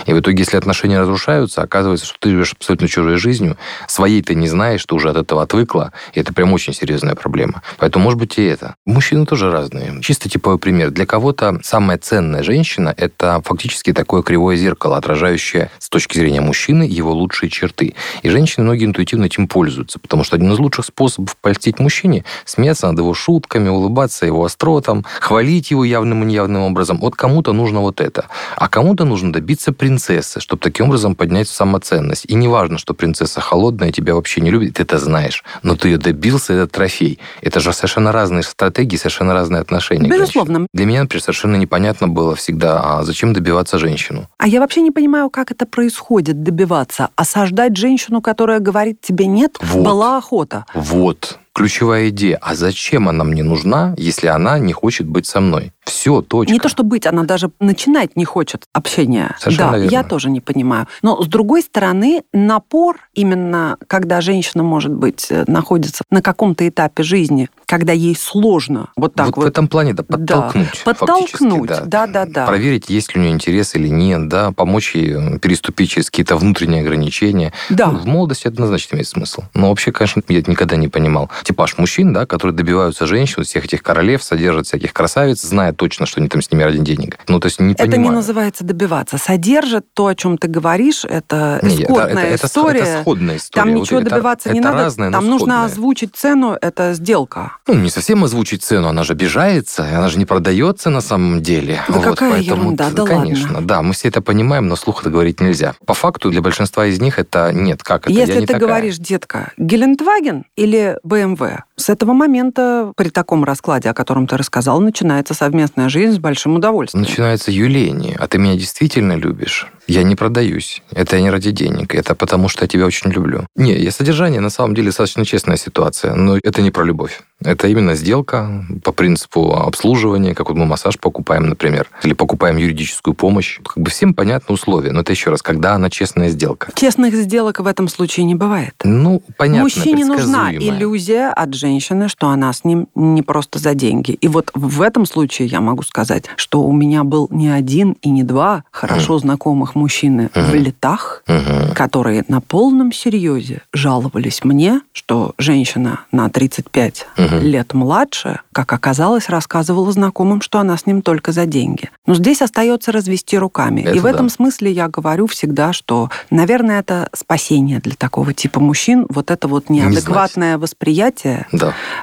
И 0.07 0.13
в 0.13 0.21
итоге, 0.21 0.39
если 0.39 0.57
отношения 0.57 1.01
разрушаются, 1.01 1.63
оказывается, 1.63 2.07
что 2.07 2.17
ты 2.21 2.31
живешь 2.31 2.53
абсолютно 2.53 2.89
чужой 2.89 3.17
жизнью, 3.17 3.57
своей 3.89 4.23
ты 4.23 4.35
не 4.35 4.49
знаешь, 4.49 4.85
ты 4.85 4.95
уже 4.95 5.11
от 5.11 5.17
этого 5.17 5.43
отвыкла, 5.43 5.93
и 6.13 6.21
это 6.21 6.33
прям 6.33 6.53
очень 6.53 6.73
серьезная 6.73 7.15
проблема. 7.15 7.63
Поэтому, 7.79 8.05
может 8.05 8.19
быть, 8.19 8.39
и 8.39 8.45
это. 8.45 8.75
Мужчины 8.87 9.27
тоже 9.27 9.51
разные. 9.51 10.01
Чисто 10.03 10.29
типовой 10.29 10.59
пример. 10.59 10.91
Для 10.91 11.07
кого-то 11.07 11.61
самая 11.63 11.99
ценная 11.99 12.43
женщина– 12.43 12.95
это 12.97 13.43
фактически 13.45 13.93
такое 13.93 14.23
кривое 14.23 14.57
зеркало, 14.57 14.97
отражающее 14.97 15.71
с 15.79 15.89
точки 15.89 16.19
зрения 16.19 16.41
мужчины 16.41 16.83
его 16.83 17.13
лучшие 17.13 17.51
черты. 17.51 17.95
И 18.23 18.29
женщины 18.29 18.65
многие 18.65 18.85
интуитивно 18.85 19.25
этим 19.25 19.49
пользуются, 19.49 19.99
потому 19.99 20.25
что 20.25 20.37
один 20.37 20.53
из 20.53 20.59
лучших 20.59 20.85
способов 20.87 21.37
польстить 21.37 21.79
мужчине– 21.79 22.25
смеяться 22.45 22.87
над 22.87 22.99
его 22.99 23.15
шутками, 23.15 23.69
улыбаться 23.69 24.27
его 24.27 24.45
остротам, 24.45 25.05
хвалить 25.21 25.71
его 25.71 25.85
явным 25.85 26.23
и 26.23 26.27
неявным 26.27 26.63
образом. 26.63 26.99
Вот 27.01 27.15
кому-то 27.17 27.53
нужно 27.53 27.81
вот 27.81 28.01
это. 28.01 28.27
А 28.57 28.69
кому-то 28.69 29.05
нужно 29.05 29.30
добиться 29.33 29.73
принцессы, 29.73 30.41
чтобы 30.41 30.61
таким 30.61 30.87
образом 30.87 31.15
поднять 31.15 31.49
самоценность. 31.49 32.25
И 32.27 32.35
не 32.35 32.49
важно, 32.49 32.79
что 32.79 32.95
принцесса 32.95 33.41
холодная, 33.41 33.93
тебя 33.93 34.15
вообще 34.15 34.41
не 34.41 34.51
любит, 34.51 34.75
ты 34.75 34.83
это 34.83 34.99
знаешь. 34.99 35.45
Но 35.63 35.77
ты 35.77 35.89
ее 35.89 35.99
добился, 35.99 36.53
это 36.55 36.67
трофей. 36.67 37.19
Это 37.43 37.61
же 37.61 37.73
совершенно 37.73 38.13
разные 38.13 38.43
стратегии, 38.43 38.97
совершенно 38.97 39.35
разные 39.35 39.61
отношения. 39.61 40.09
Безусловно. 40.09 40.67
Для 40.73 40.87
меня, 40.87 41.03
например, 41.03 41.23
совершенно 41.23 41.57
непонятно 41.57 42.09
было 42.09 42.35
всегда, 42.35 42.81
а 42.83 43.05
зачем 43.05 43.33
добиваться 43.33 43.79
женщину? 43.79 44.29
А 44.39 44.47
я 44.49 44.61
вообще 44.61 44.81
не 44.81 44.91
понимаю, 44.91 45.31
как 45.31 45.51
это 45.51 45.67
происходит, 45.67 46.43
добиваться. 46.43 47.11
Осаждать 47.17 47.77
женщину, 47.77 48.21
которая 48.21 48.61
говорит 48.61 49.01
тебе 49.01 49.27
нет, 49.27 49.57
Вот. 49.61 49.85
была 49.85 50.19
охота. 50.19 50.65
Вот 50.75 51.39
ключевая 51.55 52.09
идея. 52.09 52.39
А 52.41 52.55
зачем 52.55 53.09
она 53.09 53.25
мне 53.25 53.43
нужна, 53.43 53.95
если 53.97 54.29
она 54.29 54.59
не 54.59 54.73
хочет 54.73 55.07
быть 55.07 55.27
со 55.27 55.41
мной? 55.41 55.73
Все, 55.85 56.23
точка. 56.23 56.53
Не 56.53 56.59
то, 56.61 56.69
что 56.69 56.83
быть, 56.85 57.07
она 57.07 57.25
даже 57.25 57.51
начинать 57.59 58.17
не 58.17 58.25
хочет 58.25 58.65
общения. 58.73 59.35
Совершенно 59.39 59.73
да, 59.73 59.79
верно. 59.79 59.91
я 59.93 60.05
тоже 60.05 60.31
не 60.31 60.41
понимаю. 60.41 60.87
Но, 61.03 61.23
с 61.23 61.27
другой 61.27 61.63
стороны, 61.63 62.23
напор, 62.33 62.99
именно 63.15 63.77
когда 63.87 64.21
женщина, 64.21 64.63
может 64.63 64.93
быть, 64.93 65.29
находится 65.47 66.05
на 66.11 66.23
каком-то 66.23 66.67
этапе 66.69 67.03
жизни, 67.03 67.49
когда 67.71 67.93
ей 67.93 68.17
сложно 68.17 68.89
вот 68.97 69.15
так 69.15 69.27
вот. 69.27 69.37
вот. 69.37 69.45
в 69.45 69.47
этом 69.47 69.69
плане, 69.69 69.95
да, 69.95 70.03
подтолкнуть. 70.03 70.83
Да, 70.85 70.93
подтолкнуть, 70.93 71.69
да. 71.69 71.83
да, 71.85 72.07
да, 72.09 72.27
да. 72.27 72.45
Проверить, 72.47 72.91
есть 72.91 73.15
ли 73.15 73.21
у 73.21 73.23
нее 73.23 73.33
интерес 73.33 73.77
или 73.77 73.87
нет, 73.87 74.27
да, 74.27 74.51
помочь 74.51 74.97
ей 74.97 75.39
переступить 75.39 75.91
через 75.91 76.11
какие-то 76.11 76.37
внутренние 76.37 76.81
ограничения. 76.83 77.53
Да. 77.69 77.91
В 77.91 78.07
молодости 78.07 78.49
это 78.49 78.55
однозначно 78.55 78.97
имеет 78.97 79.07
смысл. 79.07 79.43
Но 79.55 79.69
вообще, 79.69 79.93
конечно, 79.93 80.21
я 80.27 80.39
никогда 80.39 80.75
не 80.75 80.89
понимал. 80.89 81.31
Типаж 81.45 81.79
мужчин, 81.79 82.13
да, 82.13 82.27
которые 82.27 82.57
добиваются 82.57 83.07
женщин, 83.07 83.45
всех 83.45 83.67
этих 83.67 83.85
королев, 83.85 84.25
содержат 84.25 84.67
всяких 84.67 84.93
красавиц, 84.93 85.41
зная 85.41 85.73
точно, 85.73 86.07
что 86.07 86.19
они 86.19 86.29
там 86.29 86.43
с 86.43 86.51
ними 86.51 86.65
ради 86.65 86.79
денег. 86.79 87.21
Ну, 87.29 87.39
то 87.39 87.47
есть 87.47 87.61
не 87.61 87.75
Это 87.75 87.85
понимаю. 87.85 88.03
не 88.03 88.11
называется 88.11 88.65
добиваться. 88.65 89.17
Содержат 89.17 89.87
то, 89.95 90.09
о 90.09 90.17
чем 90.17 90.39
ты 90.39 90.49
говоришь, 90.49 91.05
это 91.05 91.61
Не, 91.63 91.77
эскортная 91.85 92.25
это, 92.25 92.35
это, 92.35 92.47
история. 92.49 92.81
Это, 92.81 92.89
это 92.89 93.03
сходная 93.03 93.37
история. 93.37 93.65
Там 93.65 93.75
Вот 93.75 93.81
ничего 93.83 94.01
это- 94.01 94.11
добиваться 94.11 94.53
не 94.53 94.59
это 94.59 94.69
надо. 94.71 94.83
разное, 94.83 95.11
но 95.11 95.19
Там 95.19 95.29
нужно 95.29 95.65
озвучить 95.65 96.17
цену, 96.17 96.57
это 96.61 96.95
сделка. 96.95 97.53
Ну, 97.71 97.77
не 97.77 97.89
совсем 97.89 98.25
озвучить 98.25 98.65
цену, 98.65 98.89
она 98.89 99.05
же 99.05 99.13
обижается, 99.13 99.85
она 99.85 100.09
же 100.09 100.19
не 100.19 100.25
продается 100.25 100.91
на 100.91 101.01
самом 101.01 101.41
деле. 101.41 101.81
Да 101.89 102.01
какая 102.01 102.41
ерунда, 102.41 102.91
да 102.91 103.05
конечно, 103.05 103.55
ладно. 103.55 103.67
да, 103.69 103.83
мы 103.83 103.93
все 103.93 104.09
это 104.09 104.21
понимаем, 104.21 104.67
но 104.67 104.75
слух 104.75 105.03
это 105.03 105.11
говорить 105.11 105.41
нельзя. 105.41 105.75
По 105.87 105.95
факту 105.95 106.31
для 106.31 106.43
большинства 106.43 106.87
из 106.87 107.01
них 107.01 107.21
это 107.21 107.53
нет, 107.53 107.85
как 107.85 108.07
это, 108.07 108.11
Если 108.11 108.41
ты 108.41 108.47
такая. 108.47 108.61
говоришь, 108.61 108.99
детка, 108.99 109.53
Гелендваген 109.57 110.47
или 110.57 110.99
БМВ, 111.05 111.41
с 111.81 111.89
этого 111.89 112.13
момента 112.13 112.93
при 112.97 113.09
таком 113.09 113.45
раскладе, 113.45 113.91
о 113.91 113.95
котором 113.95 114.27
ты 114.27 114.37
рассказал, 114.37 114.81
начинается 114.81 115.35
совместная 115.35 115.89
жизнь 115.89 116.15
с 116.15 116.19
большим 116.19 116.57
удовольствием. 116.57 117.03
Начинается 117.03 117.51
юление. 117.51 118.17
А 118.19 118.29
ты 118.29 118.39
меня 118.39 118.55
действительно 118.55 119.15
любишь? 119.15 119.67
Я 119.87 120.05
не 120.05 120.15
продаюсь. 120.15 120.83
Это 120.93 121.17
я 121.17 121.23
не 121.23 121.31
ради 121.31 121.51
денег. 121.51 121.95
Это 121.95 122.15
потому, 122.15 122.49
что 122.49 122.65
я 122.65 122.69
тебя 122.69 122.87
очень 122.87 123.11
люблю. 123.11 123.47
Не, 123.57 123.75
я 123.75 123.91
содержание 123.91 124.41
на 124.41 124.51
самом 124.51 124.75
деле 124.75 124.89
достаточно 124.89 125.25
честная 125.25 125.57
ситуация. 125.57 126.15
Но 126.15 126.37
это 126.37 126.63
не 126.63 126.71
про 126.71 126.85
любовь. 126.85 127.23
Это 127.43 127.67
именно 127.69 127.95
сделка 127.95 128.65
по 128.85 128.93
принципу 128.93 129.55
обслуживания, 129.55 130.35
как 130.35 130.49
вот 130.49 130.59
мы 130.59 130.67
массаж 130.67 130.99
покупаем, 130.99 131.49
например, 131.49 131.89
или 132.05 132.13
покупаем 132.13 132.57
юридическую 132.59 133.15
помощь. 133.15 133.59
Как 133.65 133.83
бы 133.83 133.91
всем 133.91 134.15
понятны 134.15 134.53
условия. 134.53 134.93
Но 134.93 135.01
это 135.01 135.13
еще 135.13 135.31
раз, 135.31 135.43
когда 135.43 135.75
она 135.75 135.91
честная 135.91 136.29
сделка. 136.29 136.71
Честных 136.75 137.15
сделок 137.15 137.59
в 137.59 137.67
этом 137.67 137.89
случае 137.89 138.27
не 138.27 138.35
бывает. 138.35 138.75
Ну, 138.85 139.23
понятно, 139.39 139.63
Мужчине 139.63 140.05
нужна 140.05 140.53
иллюзия 140.53 141.31
от 141.31 141.55
женщины, 141.55 141.70
что 142.09 142.29
она 142.29 142.53
с 142.53 142.65
ним 142.65 142.89
не 142.95 143.23
просто 143.23 143.59
за 143.59 143.75
деньги. 143.75 144.13
И 144.13 144.29
вот 144.29 144.51
в 144.55 144.83
этом 144.83 145.07
случае 145.07 145.49
я 145.49 145.61
могу 145.61 145.83
сказать, 145.83 146.25
что 146.37 146.63
у 146.63 146.73
меня 146.73 147.05
был 147.05 147.29
не 147.31 147.49
один 147.49 147.97
и 148.03 148.11
не 148.11 148.23
два 148.23 148.65
хорошо 148.71 149.19
знакомых 149.19 149.75
мужчины 149.75 150.31
в 150.35 150.55
летах, 150.55 151.23
Мгм. 151.29 151.75
которые 151.75 152.25
на 152.29 152.41
полном 152.41 152.93
серьезе 152.93 153.63
жаловались 153.73 154.43
мне, 154.45 154.81
что 154.93 155.35
женщина 155.39 156.01
на 156.13 156.29
35 156.29 157.07
Мгм. 157.17 157.39
лет 157.41 157.75
младше, 157.75 158.41
как 158.53 158.73
оказалось, 158.73 159.29
рассказывала 159.29 159.91
знакомым, 159.93 160.41
что 160.41 160.59
она 160.59 160.77
с 160.77 160.87
ним 160.87 161.03
только 161.03 161.33
за 161.33 161.47
деньги. 161.47 161.91
Но 162.07 162.15
здесь 162.15 162.43
остается 162.43 162.93
развести 162.93 163.39
руками. 163.39 163.83
Это 163.83 163.93
И 163.95 163.99
в 164.01 164.03
да. 164.05 164.11
этом 164.11 164.29
смысле 164.29 164.73
я 164.73 164.89
говорю 164.89 165.27
всегда, 165.27 165.73
что, 165.73 166.11
наверное, 166.31 166.81
это 166.81 167.09
спасение 167.15 167.79
для 167.81 167.95
такого 167.95 168.33
типа 168.35 168.61
мужчин. 168.61 169.07
Вот 169.09 169.31
это 169.31 169.47
вот 169.49 169.69
неадекватное 169.71 170.59
восприятие 170.59 171.47
Да. 171.53 171.60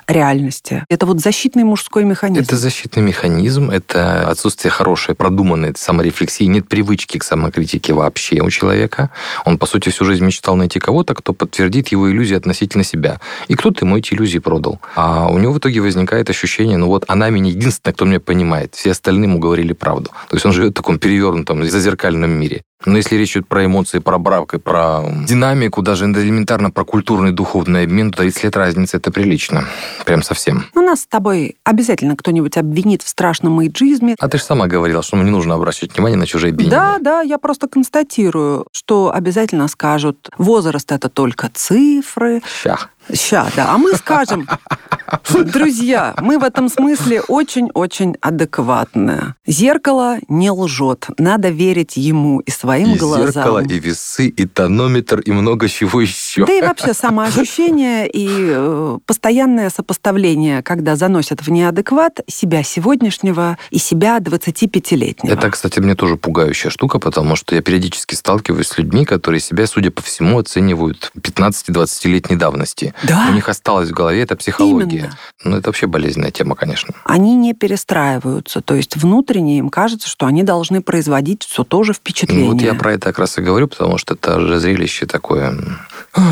Реальности. 0.08 0.84
Это 0.90 1.06
вот 1.06 1.20
защитный 1.20 1.64
мужской 1.64 2.04
механизм. 2.04 2.44
Это 2.44 2.58
защитный 2.58 3.04
механизм, 3.04 3.70
это 3.70 4.30
отсутствие 4.30 4.72
хорошей, 4.72 5.16
продуманной 5.16 5.74
саморефлексии, 5.76 6.46
нет 6.46 6.68
привычки 6.68 7.18
к 7.18 7.24
самокритике 7.24 7.94
вообще 7.94 8.42
у 8.42 8.50
человека. 8.50 9.10
Он, 9.46 9.58
по 9.58 9.66
сути, 9.66 9.90
всю 9.90 10.06
жизнь 10.06 10.26
мечтал 10.26 10.56
найти 10.56 10.80
кого-то, 10.80 11.14
кто 11.14 11.34
подтвердит 11.34 11.90
его 11.90 12.10
иллюзии 12.12 12.36
относительно 12.36 12.84
себя. 12.84 13.20
И 13.48 13.56
кто-то 13.56 13.86
ему 13.86 13.98
эти 13.98 14.14
иллюзии 14.14 14.40
продал. 14.40 14.80
А 14.96 15.28
у 15.30 15.38
него 15.38 15.54
в 15.54 15.60
итоге 15.60 15.82
возникает 15.82 16.30
ощущение, 16.30 16.78
ну 16.78 16.88
вот 16.88 17.06
она 17.08 17.30
меня 17.30 17.50
единственная, 17.52 17.94
кто 17.94 18.06
меня 18.06 18.20
понимает. 18.20 18.76
Все 18.76 18.92
остальные 18.92 19.30
ему 19.30 19.40
говорили 19.40 19.74
правду. 19.74 20.12
То 20.30 20.36
есть 20.36 20.46
он 20.46 20.52
живет 20.52 20.72
в 20.72 20.76
таком 20.76 21.00
перевернутом, 21.00 21.64
зазеркальном 21.64 22.32
мире. 22.32 22.64
Но 22.86 22.98
если 22.98 23.16
речь 23.16 23.32
идет 23.32 23.48
про 23.48 23.66
эмоции, 23.66 24.00
про 24.00 24.18
бравк 24.18 24.54
и 24.54 24.60
про 24.60 25.04
динамику, 25.28 25.82
даже 25.82 26.06
элементарно 26.06 26.70
про 26.72 26.86
культурный 26.86 27.32
духовный 27.32 27.84
обмен, 27.84 28.12
то 28.12 28.20
30 28.20 28.44
лет 28.44 28.58
разницы 28.58 28.98
это 28.98 29.12
прилично. 29.12 29.66
Прям 30.06 30.22
совсем. 30.22 30.66
У 30.76 30.82
нас 30.82 31.02
с 31.02 31.08
тобой 31.08 31.58
обязательно 31.64 32.16
кто-нибудь 32.16 32.56
обвинит 32.58 33.02
в 33.02 33.08
страшном 33.08 33.60
эйджизме. 33.62 34.16
А 34.20 34.28
ты 34.28 34.38
же 34.38 34.44
сама 34.44 34.68
говорила, 34.68 35.02
что 35.02 35.18
не 35.18 35.32
нужно 35.32 35.56
обращать 35.56 35.96
внимание 35.96 36.18
на 36.18 36.26
чужие 36.28 36.52
обвинения. 36.52 36.76
Да, 36.76 36.98
да, 37.00 37.22
я 37.22 37.38
просто 37.38 37.68
констатирую, 37.68 38.68
что 38.72 39.12
обязательно 39.14 39.68
скажут, 39.68 40.30
возраст 40.38 40.92
это 40.92 41.10
только 41.10 41.50
цифры. 41.54 42.42
Ща. 42.64 42.78
Ща, 43.14 43.48
да. 43.56 43.74
А 43.74 43.78
мы 43.78 43.94
скажем, 43.94 44.48
друзья, 45.46 46.14
мы 46.22 46.38
в 46.40 46.44
этом 46.44 46.70
смысле 46.70 47.22
очень-очень 47.22 48.16
адекватные. 48.22 49.36
Зеркало 49.46 50.18
не 50.28 50.52
лжет. 50.52 51.08
Надо 51.18 51.50
верить 51.50 51.98
ему 51.98 52.40
и 52.40 52.52
своим 52.52 52.94
И 52.94 52.98
глазам. 52.98 53.28
зеркало, 53.28 53.60
и 53.64 53.80
весы, 53.80 54.28
и 54.28 54.46
тонометр, 54.46 55.20
и 55.22 55.32
много 55.32 55.70
чего 55.70 56.02
еще. 56.02 56.46
Да 56.46 56.54
и 56.54 56.62
вообще 56.62 56.94
самоощущение 56.94 58.10
и 58.10 58.28
э, 58.30 58.98
постоянное 59.06 59.70
сопоставление, 59.70 60.62
когда 60.64 60.96
заносят 60.96 61.42
в 61.42 61.50
неадекват 61.50 62.20
себя 62.28 62.64
сегодняшнего 62.64 63.58
и 63.72 63.78
себя 63.78 64.18
25-летнего. 64.18 65.34
Это, 65.34 65.50
кстати, 65.50 65.80
мне 65.80 65.96
тоже 65.96 66.18
пугающая 66.18 66.70
штука, 66.72 67.00
потому 67.00 67.36
что 67.36 67.56
я 67.56 67.62
периодически 67.62 68.16
сталкиваюсь 68.16 68.68
с 68.68 68.78
людьми, 68.78 69.06
которые 69.06 69.40
себя, 69.40 69.66
судя 69.68 69.92
по 69.92 70.02
всему, 70.02 70.40
оценивают 70.40 71.12
15-20-летней 71.18 72.36
давности. 72.36 72.94
Да. 73.04 73.28
У 73.30 73.34
них 73.34 73.48
осталась 73.50 73.90
в 73.90 73.94
голове 73.94 74.22
эта 74.22 74.36
психология. 74.36 74.98
Именно. 74.98 75.18
Ну, 75.44 75.58
это 75.58 75.70
вообще 75.70 75.88
болезненная 75.88 76.32
тема, 76.32 76.56
конечно. 76.56 76.94
Они 77.04 77.36
не 77.36 77.54
перестраиваются. 77.54 78.62
То 78.62 78.76
есть 78.76 78.98
внутренне 78.98 79.60
им 79.60 79.70
кажется, 79.70 80.10
что 80.10 80.26
они 80.26 80.44
должны 80.44 80.82
производить 80.82 81.44
все 81.44 81.64
то 81.64 81.84
же 81.84 81.94
впечатление. 81.94 82.46
Ну, 82.46 82.54
вот 82.54 82.62
я 82.62 82.74
про 82.74 82.94
это 82.94 83.08
как 83.08 83.20
раз 83.20 83.38
и 83.38 83.42
говорю, 83.42 83.68
потому 83.68 83.98
что 83.98 84.16
это 84.16 84.40
же 84.40 84.60
зрелище 84.60 85.06
такое... 85.06 85.58
Ой. 86.16 86.24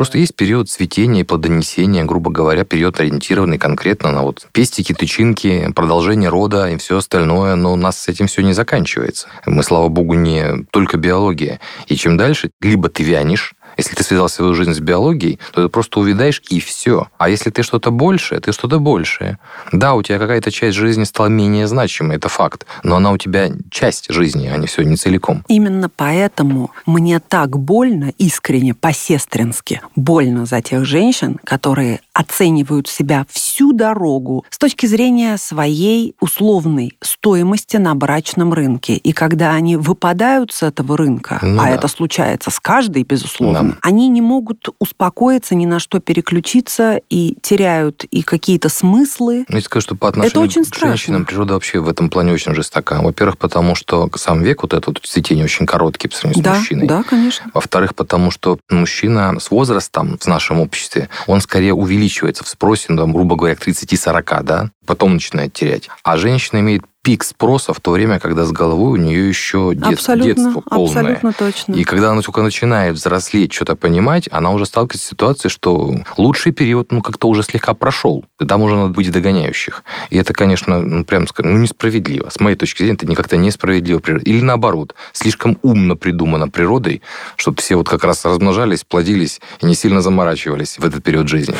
Просто 0.00 0.16
есть 0.16 0.34
период 0.34 0.70
цветения 0.70 1.20
и 1.20 1.24
плодонесения, 1.24 2.06
грубо 2.06 2.30
говоря, 2.30 2.64
период 2.64 2.98
ориентированный 2.98 3.58
конкретно 3.58 4.10
на 4.10 4.22
вот 4.22 4.48
пестики, 4.50 4.94
тычинки, 4.94 5.70
продолжение 5.76 6.30
рода 6.30 6.70
и 6.70 6.78
все 6.78 6.96
остальное, 6.96 7.54
но 7.54 7.74
у 7.74 7.76
нас 7.76 7.98
с 7.98 8.08
этим 8.08 8.26
все 8.26 8.40
не 8.40 8.54
заканчивается. 8.54 9.28
Мы, 9.44 9.62
слава 9.62 9.88
богу, 9.88 10.14
не 10.14 10.64
только 10.70 10.96
биология. 10.96 11.60
И 11.86 11.96
чем 11.96 12.16
дальше, 12.16 12.50
либо 12.62 12.88
ты 12.88 13.02
вянешь, 13.02 13.52
если 13.80 13.94
ты 13.94 14.04
связал 14.04 14.28
свою 14.28 14.54
жизнь 14.54 14.74
с 14.74 14.80
биологией, 14.80 15.38
то 15.52 15.62
ты 15.62 15.68
просто 15.70 16.00
увядаешь 16.00 16.42
и 16.50 16.60
все. 16.60 17.08
А 17.16 17.30
если 17.30 17.48
ты 17.50 17.62
что-то 17.62 17.90
большее, 17.90 18.40
ты 18.40 18.52
что-то 18.52 18.78
большее. 18.78 19.38
Да, 19.72 19.94
у 19.94 20.02
тебя 20.02 20.18
какая-то 20.18 20.50
часть 20.50 20.76
жизни 20.76 21.04
стала 21.04 21.28
менее 21.28 21.66
значимой, 21.66 22.16
это 22.16 22.28
факт. 22.28 22.66
Но 22.82 22.96
она 22.96 23.10
у 23.10 23.16
тебя 23.16 23.48
часть 23.70 24.12
жизни, 24.12 24.48
а 24.52 24.58
не 24.58 24.66
все, 24.66 24.82
не 24.82 24.96
целиком. 24.96 25.44
Именно 25.48 25.88
поэтому 25.88 26.70
мне 26.84 27.20
так 27.20 27.58
больно, 27.58 28.12
искренне, 28.18 28.74
по-сестрински, 28.74 29.80
больно 29.96 30.44
за 30.44 30.60
тех 30.60 30.84
женщин, 30.84 31.38
которые 31.44 32.00
оценивают 32.20 32.86
себя 32.88 33.26
всю 33.30 33.72
дорогу 33.72 34.44
с 34.50 34.58
точки 34.58 34.86
зрения 34.86 35.36
своей 35.36 36.14
условной 36.20 36.96
стоимости 37.00 37.76
на 37.78 37.94
брачном 37.94 38.52
рынке. 38.52 38.94
И 38.96 39.12
когда 39.12 39.52
они 39.52 39.76
выпадают 39.76 40.52
с 40.52 40.62
этого 40.62 40.96
рынка, 40.96 41.38
Ну 41.42 41.60
а 41.60 41.64
да. 41.64 41.70
это 41.70 41.88
случается 41.88 42.50
с 42.50 42.60
каждой, 42.60 43.02
безусловно, 43.04 43.62
Да. 43.62 43.76
они 43.82 44.08
не 44.08 44.20
могут 44.20 44.68
успокоиться, 44.78 45.54
ни 45.54 45.66
на 45.66 45.78
что 45.80 46.00
переключиться 46.00 47.00
и 47.08 47.36
теряют 47.42 48.04
и 48.04 48.22
какие-то 48.22 48.68
смыслы. 48.68 49.44
Ну, 49.48 49.56
я 49.56 49.62
скажу, 49.62 49.82
что 49.82 49.94
по 49.96 50.08
отношению 50.08 50.42
очень 50.48 50.62
к 50.64 50.66
страшно. 50.66 50.88
женщинам 50.88 51.24
природа 51.24 51.54
вообще 51.54 51.80
в 51.80 51.88
этом 51.88 52.10
плане 52.10 52.32
очень 52.32 52.54
жестока. 52.54 53.00
Во-первых, 53.02 53.38
потому 53.38 53.74
что 53.74 54.10
сам 54.16 54.42
век 54.42 54.62
вот 54.62 54.74
этот 54.74 54.86
вот 54.86 55.00
цветение 55.06 55.44
очень 55.44 55.66
короткий 55.66 56.08
по 56.08 56.14
сравнению 56.16 56.42
с 56.42 56.44
Да, 56.44 56.58
мужчиной. 56.58 56.86
да, 56.86 57.02
конечно. 57.02 57.50
Во-вторых, 57.54 57.94
потому 57.94 58.30
что 58.30 58.58
мужчина 58.68 59.38
с 59.40 59.50
возрастом 59.50 60.18
в 60.18 60.26
нашем 60.26 60.60
обществе, 60.60 61.08
он 61.26 61.40
скорее 61.40 61.72
увеличивается 61.74 62.09
в 62.44 62.48
спросе, 62.48 62.86
ну, 62.88 62.98
там, 62.98 63.12
грубо 63.12 63.36
говоря, 63.36 63.54
к 63.54 63.66
30-40, 63.66 64.42
да, 64.42 64.70
потом 64.86 65.14
начинает 65.14 65.52
терять. 65.52 65.88
А 66.02 66.16
женщина 66.16 66.60
имеет 66.60 66.82
пик 67.02 67.24
спроса 67.24 67.72
в 67.72 67.80
то 67.80 67.92
время, 67.92 68.18
когда 68.18 68.44
с 68.44 68.52
головой 68.52 68.98
у 68.98 69.02
нее 69.02 69.28
еще 69.28 69.72
дет- 69.74 69.94
абсолютно, 69.94 70.34
детство 70.34 70.60
полное. 70.60 70.88
абсолютно 70.88 71.32
точно. 71.32 71.72
И 71.74 71.84
когда 71.84 72.10
она 72.10 72.20
только 72.20 72.42
начинает 72.42 72.94
взрослеть, 72.94 73.52
что-то 73.52 73.74
понимать, 73.74 74.28
она 74.30 74.50
уже 74.50 74.66
сталкивается 74.66 75.06
с 75.06 75.10
ситуацией, 75.10 75.50
что 75.50 75.94
лучший 76.18 76.52
период, 76.52 76.92
ну, 76.92 77.00
как-то 77.00 77.28
уже 77.28 77.42
слегка 77.42 77.72
прошел. 77.72 78.24
И 78.38 78.44
там 78.44 78.62
уже 78.62 78.76
надо 78.76 78.92
быть 78.92 79.10
догоняющих. 79.10 79.82
И 80.10 80.18
это, 80.18 80.34
конечно, 80.34 80.80
ну, 80.80 81.04
прям 81.04 81.26
скажем, 81.26 81.54
ну, 81.54 81.58
несправедливо. 81.60 82.28
С 82.28 82.38
моей 82.38 82.56
точки 82.56 82.78
зрения, 82.82 82.96
это 82.96 83.06
не 83.06 83.14
как-то 83.14 83.36
несправедливо. 83.38 84.00
Или 84.18 84.42
наоборот, 84.42 84.94
слишком 85.12 85.58
умно 85.62 85.96
придумано 85.96 86.48
природой, 86.48 87.00
чтобы 87.36 87.58
все 87.62 87.76
вот 87.76 87.88
как 87.88 88.04
раз 88.04 88.24
размножались, 88.26 88.84
плодились 88.84 89.40
и 89.62 89.66
не 89.66 89.74
сильно 89.74 90.02
заморачивались 90.02 90.78
в 90.78 90.84
этот 90.84 91.02
период 91.02 91.28
жизни. 91.28 91.54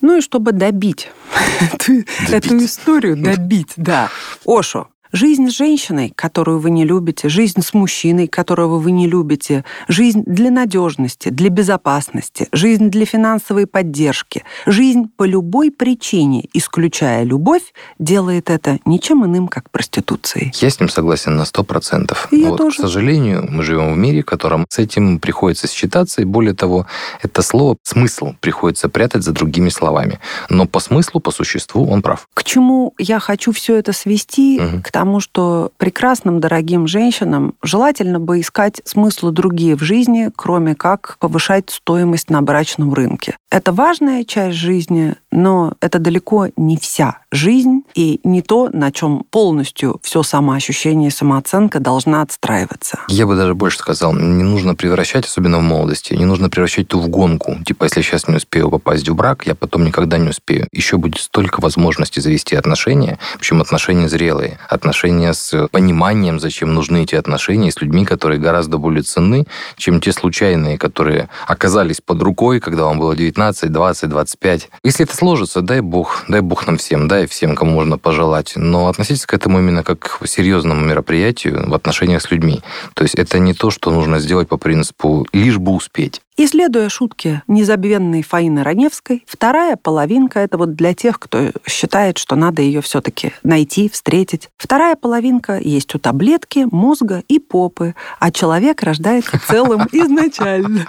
Ну 0.00 0.18
и 0.18 0.20
чтобы 0.20 0.52
добить, 0.52 1.10
эту- 2.30 2.58
историю, 2.64 3.16
добить, 3.16 3.72
да. 3.76 4.08
Ошо, 4.46 4.88
Жизнь 5.12 5.50
с 5.50 5.56
женщиной, 5.56 6.12
которую 6.14 6.60
вы 6.60 6.70
не 6.70 6.84
любите, 6.84 7.28
жизнь 7.28 7.62
с 7.62 7.74
мужчиной, 7.74 8.28
которого 8.28 8.78
вы 8.78 8.92
не 8.92 9.08
любите, 9.08 9.64
жизнь 9.88 10.22
для 10.24 10.52
надежности, 10.52 11.30
для 11.30 11.48
безопасности, 11.48 12.46
жизнь 12.52 12.90
для 12.90 13.04
финансовой 13.04 13.66
поддержки, 13.66 14.44
жизнь 14.66 15.10
по 15.16 15.24
любой 15.24 15.72
причине, 15.72 16.48
исключая 16.54 17.24
любовь, 17.24 17.74
делает 17.98 18.50
это 18.50 18.78
ничем 18.84 19.24
иным, 19.24 19.48
как 19.48 19.68
проституцией. 19.70 20.52
Я 20.54 20.70
с 20.70 20.78
ним 20.78 20.88
согласен 20.88 21.34
на 21.36 21.44
сто 21.44 21.64
процентов. 21.64 22.28
Я 22.30 22.50
вот, 22.50 22.58
тоже. 22.58 22.76
К 22.76 22.80
сожалению, 22.82 23.48
мы 23.50 23.64
живем 23.64 23.92
в 23.92 23.96
мире, 23.96 24.22
в 24.22 24.26
котором 24.26 24.64
с 24.68 24.78
этим 24.78 25.18
приходится 25.18 25.66
считаться, 25.66 26.22
и 26.22 26.24
более 26.24 26.54
того, 26.54 26.86
это 27.20 27.42
слово 27.42 27.76
«смысл» 27.82 28.34
приходится 28.40 28.88
прятать 28.88 29.24
за 29.24 29.32
другими 29.32 29.70
словами. 29.70 30.20
Но 30.48 30.66
по 30.66 30.78
смыслу, 30.78 31.20
по 31.20 31.32
существу 31.32 31.88
он 31.90 32.00
прав. 32.00 32.28
К 32.32 32.44
чему 32.44 32.94
я 32.96 33.18
хочу 33.18 33.50
все 33.50 33.74
это 33.74 33.92
свести? 33.92 34.60
Угу. 34.60 34.82
К 34.82 34.92
тому, 34.92 34.99
что 35.20 35.72
прекрасным, 35.78 36.40
дорогим 36.40 36.86
женщинам 36.86 37.54
желательно 37.62 38.20
бы 38.20 38.40
искать 38.40 38.82
смыслы 38.84 39.32
другие 39.32 39.74
в 39.76 39.82
жизни, 39.82 40.30
кроме 40.36 40.74
как 40.74 41.16
повышать 41.18 41.70
стоимость 41.70 42.28
на 42.28 42.42
брачном 42.42 42.92
рынке. 42.92 43.36
Это 43.50 43.72
важная 43.72 44.24
часть 44.24 44.56
жизни, 44.56 45.14
но 45.30 45.74
это 45.80 45.98
далеко 45.98 46.48
не 46.56 46.76
вся 46.76 47.18
жизнь 47.30 47.82
и 47.94 48.20
не 48.24 48.42
то, 48.42 48.68
на 48.72 48.90
чем 48.90 49.24
полностью 49.30 50.00
все 50.02 50.22
самоощущение 50.22 51.08
и 51.08 51.12
самооценка 51.12 51.80
должна 51.80 52.22
отстраиваться. 52.22 53.00
Я 53.08 53.26
бы 53.26 53.36
даже 53.36 53.54
больше 53.54 53.78
сказал, 53.78 54.12
не 54.14 54.42
нужно 54.42 54.74
превращать, 54.74 55.26
особенно 55.26 55.58
в 55.58 55.62
молодости, 55.62 56.14
не 56.14 56.24
нужно 56.24 56.50
превращать 56.50 56.88
ту 56.88 57.00
в 57.00 57.08
гонку. 57.08 57.56
Типа, 57.64 57.84
если 57.84 58.00
я 58.00 58.04
сейчас 58.04 58.28
не 58.28 58.36
успею 58.36 58.70
попасть 58.70 59.08
в 59.08 59.14
брак, 59.14 59.46
я 59.46 59.54
потом 59.54 59.84
никогда 59.84 60.18
не 60.18 60.30
успею. 60.30 60.66
Еще 60.72 60.96
будет 60.96 61.20
столько 61.20 61.60
возможностей 61.60 62.20
завести 62.20 62.56
отношения, 62.56 63.18
причем 63.38 63.60
отношения 63.60 64.08
зрелые, 64.08 64.58
отношения 64.68 65.32
с 65.32 65.68
пониманием, 65.68 66.40
зачем 66.40 66.74
нужны 66.74 67.04
эти 67.04 67.14
отношения, 67.14 67.70
с 67.70 67.80
людьми, 67.80 68.04
которые 68.04 68.40
гораздо 68.40 68.78
более 68.78 69.02
ценны, 69.02 69.46
чем 69.76 70.00
те 70.00 70.12
случайные, 70.12 70.78
которые 70.78 71.28
оказались 71.46 72.00
под 72.00 72.22
рукой, 72.22 72.60
когда 72.60 72.84
вам 72.84 72.98
было 72.98 73.14
19 73.14 73.60
15, 73.60 73.72
20, 73.72 74.08
25. 74.08 74.70
Если 74.84 75.04
это 75.04 75.16
сложится, 75.20 75.60
дай 75.60 75.80
бог, 75.82 76.24
дай 76.28 76.40
бог 76.40 76.66
нам 76.66 76.78
всем, 76.78 77.06
дай 77.06 77.26
всем, 77.26 77.54
кому 77.54 77.72
можно 77.72 77.98
пожелать. 77.98 78.54
Но 78.56 78.88
относитесь 78.88 79.26
к 79.26 79.34
этому 79.34 79.58
именно 79.58 79.82
как 79.84 79.98
к 79.98 80.26
серьезному 80.26 80.80
мероприятию 80.80 81.68
в 81.68 81.74
отношениях 81.74 82.22
с 82.22 82.30
людьми. 82.30 82.62
То 82.94 83.02
есть 83.02 83.16
это 83.16 83.38
не 83.38 83.52
то, 83.52 83.70
что 83.70 83.90
нужно 83.90 84.18
сделать 84.18 84.48
по 84.48 84.56
принципу 84.56 85.26
«лишь 85.34 85.58
бы 85.58 85.72
успеть». 85.72 86.22
И 86.38 86.46
следуя 86.46 86.88
шутке 86.88 87.42
незабвенной 87.48 88.22
Фаины 88.22 88.62
Раневской, 88.62 89.22
вторая 89.26 89.76
половинка— 89.76 90.38
это 90.40 90.56
вот 90.56 90.74
для 90.74 90.94
тех, 90.94 91.20
кто 91.20 91.50
считает, 91.68 92.16
что 92.16 92.34
надо 92.34 92.62
ее 92.62 92.80
все-таки 92.80 93.32
найти, 93.42 93.90
встретить. 93.90 94.48
Вторая 94.56 94.96
половинка 94.96 95.58
есть 95.58 95.94
у 95.94 95.98
таблетки, 95.98 96.66
мозга 96.70 97.22
и 97.28 97.38
попы, 97.38 97.94
а 98.18 98.30
человек 98.30 98.82
рождается 98.82 99.38
целым 99.46 99.82
изначально. 99.92 100.86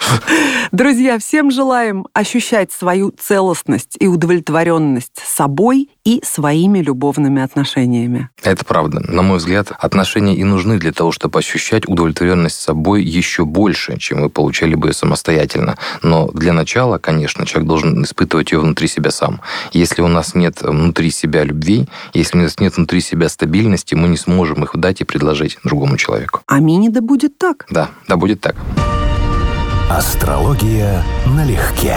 Друзья, 0.72 1.18
всем 1.18 1.50
желаем 1.50 2.06
ощущать 2.12 2.72
свою 2.72 3.10
целостность 3.10 3.96
и 3.98 4.06
удовлетворенность 4.06 5.22
собой 5.24 5.90
и 6.04 6.22
своими 6.24 6.80
любовными 6.80 7.42
отношениями. 7.42 8.30
Это 8.42 8.64
правда. 8.64 9.00
На 9.00 9.22
мой 9.22 9.38
взгляд, 9.38 9.72
отношения 9.78 10.34
и 10.34 10.44
нужны 10.44 10.78
для 10.78 10.92
того, 10.92 11.12
чтобы 11.12 11.38
ощущать 11.38 11.86
удовлетворенность 11.88 12.60
собой 12.60 13.02
еще 13.04 13.44
больше, 13.44 13.98
чем 13.98 14.22
вы 14.22 14.30
получали 14.30 14.74
бы 14.74 14.92
самостоятельно. 14.92 15.76
Но 16.02 16.28
для 16.32 16.52
начала, 16.52 16.98
конечно, 16.98 17.46
человек 17.46 17.68
должен 17.68 18.02
испытывать 18.02 18.52
ее 18.52 18.60
внутри 18.60 18.88
себя 18.88 19.10
сам. 19.10 19.40
Если 19.72 20.02
у 20.02 20.08
нас 20.08 20.34
нет 20.34 20.62
внутри 20.62 21.10
себя 21.10 21.44
любви, 21.44 21.86
если 22.14 22.38
у 22.38 22.42
нас 22.42 22.58
нет 22.60 22.76
внутри 22.76 23.00
себя 23.00 23.28
стабильности, 23.28 23.94
мы 23.94 24.08
не 24.08 24.16
сможем 24.16 24.64
их 24.64 24.72
дать 24.74 25.00
и 25.00 25.04
предложить 25.04 25.58
другому 25.64 25.96
человеку. 25.96 26.40
Аминь, 26.46 26.90
да 26.90 27.00
будет 27.00 27.38
так. 27.38 27.66
Да, 27.70 27.90
да 28.08 28.16
будет 28.16 28.40
так. 28.40 28.56
Астрология 29.90 31.02
налегке. 31.26 31.96